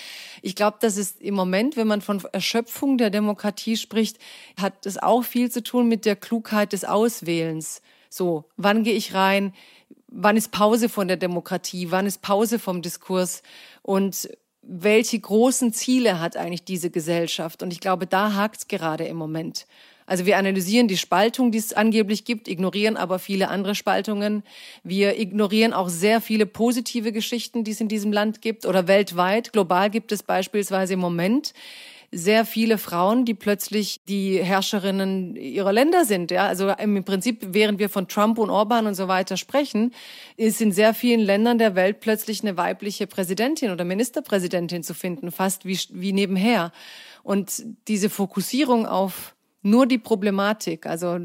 Ich 0.41 0.55
glaube, 0.55 0.77
das 0.81 0.97
ist 0.97 1.21
im 1.21 1.35
Moment, 1.35 1.77
wenn 1.77 1.87
man 1.87 2.01
von 2.01 2.23
Erschöpfung 2.31 2.97
der 2.97 3.09
Demokratie 3.09 3.77
spricht, 3.77 4.17
hat 4.59 4.85
es 4.85 4.97
auch 5.01 5.23
viel 5.23 5.51
zu 5.51 5.61
tun 5.61 5.87
mit 5.87 6.05
der 6.05 6.15
Klugheit 6.15 6.73
des 6.73 6.85
Auswählens. 6.85 7.81
So, 8.09 8.45
wann 8.55 8.83
gehe 8.83 8.93
ich 8.93 9.13
rein? 9.13 9.53
Wann 10.15 10.37
ist 10.37 10.51
Pause 10.51 10.89
von 10.89 11.07
der 11.07 11.17
Demokratie, 11.17 11.91
wann 11.91 12.05
ist 12.05 12.21
Pause 12.21 12.57
vom 12.57 12.81
Diskurs 12.81 13.43
und 13.81 14.29
welche 14.61 15.19
großen 15.19 15.73
Ziele 15.73 16.19
hat 16.19 16.37
eigentlich 16.37 16.63
diese 16.63 16.89
Gesellschaft? 16.89 17.61
Und 17.61 17.71
ich 17.71 17.79
glaube, 17.79 18.07
da 18.07 18.33
hakt 18.33 18.57
es 18.57 18.67
gerade 18.67 19.03
im 19.03 19.17
Moment. 19.17 19.67
Also 20.07 20.25
wir 20.25 20.37
analysieren 20.37 20.87
die 20.87 20.97
Spaltung, 20.97 21.51
die 21.51 21.57
es 21.57 21.73
angeblich 21.73 22.25
gibt, 22.25 22.47
ignorieren 22.47 22.95
aber 22.95 23.19
viele 23.19 23.49
andere 23.49 23.75
Spaltungen. 23.75 24.43
Wir 24.83 25.19
ignorieren 25.19 25.73
auch 25.73 25.89
sehr 25.89 26.21
viele 26.21 26.45
positive 26.45 27.11
Geschichten, 27.11 27.63
die 27.63 27.71
es 27.71 27.81
in 27.81 27.87
diesem 27.87 28.11
Land 28.11 28.41
gibt 28.41 28.65
oder 28.65 28.87
weltweit. 28.87 29.51
Global 29.51 29.89
gibt 29.89 30.11
es 30.11 30.23
beispielsweise 30.23 30.93
im 30.93 30.99
Moment 30.99 31.53
sehr 32.11 32.45
viele 32.45 32.77
Frauen, 32.77 33.25
die 33.25 33.33
plötzlich 33.33 34.01
die 34.07 34.41
Herrscherinnen 34.41 35.35
ihrer 35.35 35.73
Länder 35.73 36.05
sind. 36.05 36.31
Ja, 36.31 36.47
also 36.47 36.69
im 36.69 37.03
Prinzip, 37.03 37.39
während 37.49 37.79
wir 37.79 37.89
von 37.89 38.07
Trump 38.07 38.37
und 38.37 38.49
Orban 38.49 38.87
und 38.87 38.95
so 38.95 39.07
weiter 39.07 39.37
sprechen, 39.37 39.93
ist 40.37 40.61
in 40.61 40.71
sehr 40.71 40.93
vielen 40.93 41.21
Ländern 41.21 41.57
der 41.57 41.75
Welt 41.75 41.99
plötzlich 41.99 42.41
eine 42.41 42.57
weibliche 42.57 43.07
Präsidentin 43.07 43.71
oder 43.71 43.85
Ministerpräsidentin 43.85 44.83
zu 44.83 44.93
finden, 44.93 45.31
fast 45.31 45.65
wie, 45.65 45.79
wie 45.91 46.13
nebenher. 46.13 46.71
Und 47.23 47.63
diese 47.87 48.09
Fokussierung 48.09 48.85
auf 48.85 49.35
nur 49.61 49.87
die 49.87 49.97
Problematik. 49.97 50.85
Also 50.85 51.17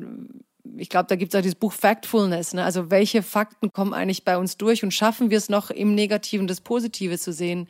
ich 0.77 0.89
glaube, 0.89 1.07
da 1.09 1.17
gibt 1.17 1.35
es 1.35 1.39
auch 1.39 1.43
dieses 1.43 1.57
Buch 1.57 1.73
Factfulness. 1.73 2.55
Ne? 2.55 2.65
Also 2.65 2.91
welche 2.91 3.23
Fakten 3.23 3.73
kommen 3.73 3.93
eigentlich 3.93 4.25
bei 4.25 4.39
uns 4.39 4.57
durch 4.57 4.83
und 4.83 4.93
schaffen 4.93 5.31
wir 5.31 5.39
es 5.39 5.49
noch 5.49 5.71
im 5.71 5.95
Negativen 5.95 6.47
das 6.47 6.61
Positive 6.61 7.19
zu 7.19 7.33
sehen? 7.33 7.69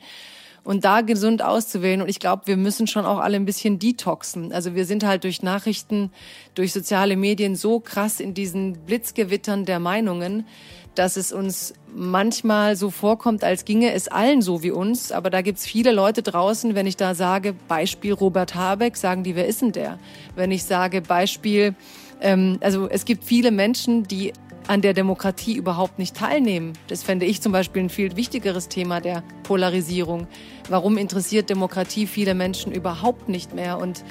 Und 0.63 0.85
da 0.85 1.01
gesund 1.01 1.43
auszuwählen. 1.43 2.01
Und 2.01 2.09
ich 2.09 2.19
glaube, 2.19 2.43
wir 2.45 2.57
müssen 2.57 2.87
schon 2.87 3.05
auch 3.05 3.19
alle 3.19 3.35
ein 3.35 3.45
bisschen 3.45 3.79
detoxen. 3.79 4.51
Also 4.51 4.75
wir 4.75 4.85
sind 4.85 5.03
halt 5.03 5.23
durch 5.23 5.41
Nachrichten, 5.41 6.11
durch 6.53 6.71
soziale 6.71 7.17
Medien 7.17 7.55
so 7.55 7.79
krass 7.79 8.19
in 8.19 8.33
diesen 8.33 8.73
Blitzgewittern 8.85 9.65
der 9.65 9.79
Meinungen, 9.79 10.45
dass 10.93 11.15
es 11.15 11.31
uns 11.31 11.73
manchmal 11.93 12.75
so 12.75 12.89
vorkommt, 12.89 13.43
als 13.43 13.65
ginge 13.65 13.93
es 13.93 14.07
allen 14.07 14.41
so 14.41 14.61
wie 14.61 14.71
uns. 14.71 15.11
Aber 15.11 15.29
da 15.29 15.41
gibt's 15.41 15.65
viele 15.65 15.91
Leute 15.91 16.21
draußen, 16.21 16.75
wenn 16.75 16.85
ich 16.85 16.97
da 16.97 17.15
sage, 17.15 17.55
Beispiel 17.67 18.13
Robert 18.13 18.55
Habeck, 18.55 18.97
sagen 18.97 19.23
die, 19.23 19.35
wer 19.35 19.47
ist 19.47 19.61
denn 19.61 19.71
der? 19.71 19.97
Wenn 20.35 20.51
ich 20.51 20.63
sage, 20.63 21.01
Beispiel, 21.01 21.75
ähm, 22.19 22.57
also 22.61 22.87
es 22.87 23.05
gibt 23.05 23.23
viele 23.23 23.51
Menschen, 23.51 24.03
die 24.03 24.33
an 24.71 24.81
der 24.81 24.93
Demokratie 24.93 25.57
überhaupt 25.57 25.99
nicht 25.99 26.15
teilnehmen. 26.15 26.71
Das 26.87 27.03
fände 27.03 27.25
ich 27.25 27.41
zum 27.41 27.51
Beispiel 27.51 27.83
ein 27.83 27.89
viel 27.89 28.15
wichtigeres 28.15 28.69
Thema 28.69 29.01
der 29.01 29.21
Polarisierung. 29.43 30.27
Warum 30.69 30.97
interessiert 30.97 31.49
Demokratie 31.49 32.07
viele 32.07 32.35
Menschen 32.35 32.71
überhaupt 32.71 33.27
nicht 33.27 33.53
mehr? 33.53 33.79
Und 33.79 34.05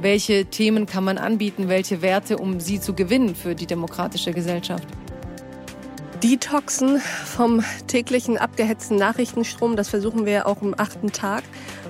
welche 0.00 0.44
Themen 0.44 0.86
kann 0.86 1.02
man 1.02 1.18
anbieten, 1.18 1.68
welche 1.68 2.00
Werte, 2.00 2.38
um 2.38 2.60
sie 2.60 2.80
zu 2.80 2.94
gewinnen 2.94 3.34
für 3.34 3.56
die 3.56 3.66
demokratische 3.66 4.30
Gesellschaft? 4.30 4.86
Detoxen 6.22 7.00
vom 7.00 7.64
täglichen 7.88 8.38
abgehetzten 8.38 8.94
Nachrichtenstrom, 8.94 9.74
das 9.74 9.88
versuchen 9.88 10.26
wir 10.26 10.46
auch 10.46 10.62
am 10.62 10.76
achten 10.78 11.10
Tag. 11.10 11.42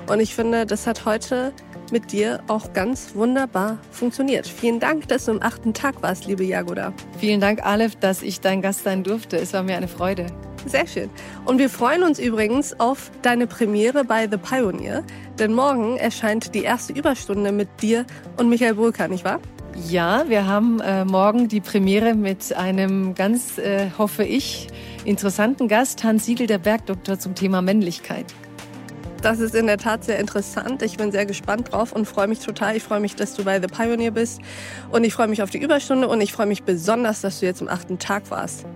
Und 0.06 0.20
ich 0.20 0.34
finde, 0.34 0.66
das 0.66 0.86
hat 0.86 1.04
heute 1.06 1.52
mit 1.90 2.12
dir 2.12 2.40
auch 2.48 2.72
ganz 2.72 3.14
wunderbar 3.14 3.78
funktioniert. 3.90 4.46
Vielen 4.46 4.80
Dank, 4.80 5.08
dass 5.08 5.26
du 5.26 5.32
am 5.32 5.40
achten 5.40 5.72
Tag 5.74 6.02
warst, 6.02 6.26
liebe 6.26 6.44
Jagoda. 6.44 6.92
Vielen 7.18 7.40
Dank, 7.40 7.64
Aleph, 7.64 7.96
dass 7.96 8.22
ich 8.22 8.40
dein 8.40 8.62
Gast 8.62 8.84
sein 8.84 9.02
durfte. 9.02 9.36
Es 9.36 9.52
war 9.52 9.62
mir 9.62 9.76
eine 9.76 9.88
Freude. 9.88 10.26
Sehr 10.66 10.86
schön. 10.86 11.10
Und 11.44 11.58
wir 11.58 11.68
freuen 11.68 12.02
uns 12.02 12.18
übrigens 12.18 12.78
auf 12.80 13.10
deine 13.22 13.46
Premiere 13.46 14.04
bei 14.04 14.28
The 14.30 14.38
Pioneer, 14.38 15.04
denn 15.38 15.52
morgen 15.52 15.96
erscheint 15.96 16.54
die 16.54 16.62
erste 16.62 16.92
Überstunde 16.94 17.52
mit 17.52 17.68
dir 17.82 18.06
und 18.38 18.48
Michael 18.48 18.74
Brücker, 18.74 19.08
nicht 19.08 19.24
wahr? 19.24 19.40
Ja, 19.88 20.24
wir 20.28 20.46
haben 20.46 20.80
äh, 20.80 21.04
morgen 21.04 21.48
die 21.48 21.60
Premiere 21.60 22.14
mit 22.14 22.54
einem 22.54 23.14
ganz, 23.14 23.58
äh, 23.58 23.90
hoffe 23.98 24.24
ich, 24.24 24.68
interessanten 25.04 25.68
Gast, 25.68 26.04
Hans 26.04 26.24
Siegel, 26.24 26.46
der 26.46 26.58
Bergdoktor 26.58 27.18
zum 27.18 27.34
Thema 27.34 27.60
Männlichkeit. 27.60 28.26
Das 29.24 29.40
ist 29.40 29.54
in 29.54 29.66
der 29.66 29.78
Tat 29.78 30.04
sehr 30.04 30.18
interessant. 30.18 30.82
Ich 30.82 30.98
bin 30.98 31.10
sehr 31.10 31.24
gespannt 31.24 31.72
drauf 31.72 31.92
und 31.92 32.04
freue 32.04 32.28
mich 32.28 32.40
total. 32.40 32.76
Ich 32.76 32.82
freue 32.82 33.00
mich, 33.00 33.16
dass 33.16 33.32
du 33.32 33.42
bei 33.42 33.58
The 33.58 33.68
Pioneer 33.68 34.10
bist 34.10 34.42
und 34.90 35.02
ich 35.02 35.14
freue 35.14 35.28
mich 35.28 35.42
auf 35.42 35.48
die 35.48 35.56
Überstunde 35.56 36.08
und 36.08 36.20
ich 36.20 36.30
freue 36.30 36.44
mich 36.44 36.64
besonders, 36.64 37.22
dass 37.22 37.40
du 37.40 37.46
jetzt 37.46 37.62
am 37.62 37.68
achten 37.68 37.98
Tag 37.98 38.30
warst. 38.30 38.66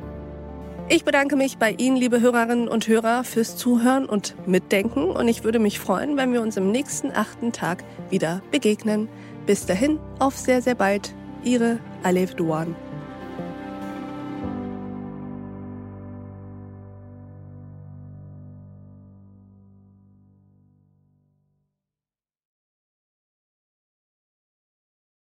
Ich 0.89 1.05
bedanke 1.05 1.37
mich 1.37 1.59
bei 1.59 1.73
Ihnen, 1.73 1.99
liebe 1.99 2.23
Hörerinnen 2.23 2.67
und 2.67 2.89
Hörer, 2.89 3.25
fürs 3.25 3.59
Zuhören 3.59 4.07
und 4.07 4.37
Mitdenken 4.49 5.11
und 5.11 5.29
ich 5.29 5.45
würde 5.45 5.59
mich 5.59 5.79
freuen, 5.79 6.17
wenn 6.17 6.33
wir 6.33 6.41
uns 6.41 6.57
im 6.57 6.73
nächsten 6.73 7.13
achten 7.13 7.53
Tag 7.53 7.85
wieder 8.09 8.41
begegnen. 8.51 9.07
Bis 9.45 9.67
dahin, 9.67 9.99
auf 10.19 10.35
sehr, 10.35 10.63
sehr 10.63 10.77
bald. 10.77 11.13
Ihre 11.45 11.79
Alef 12.03 12.37
Duan. 12.37 12.75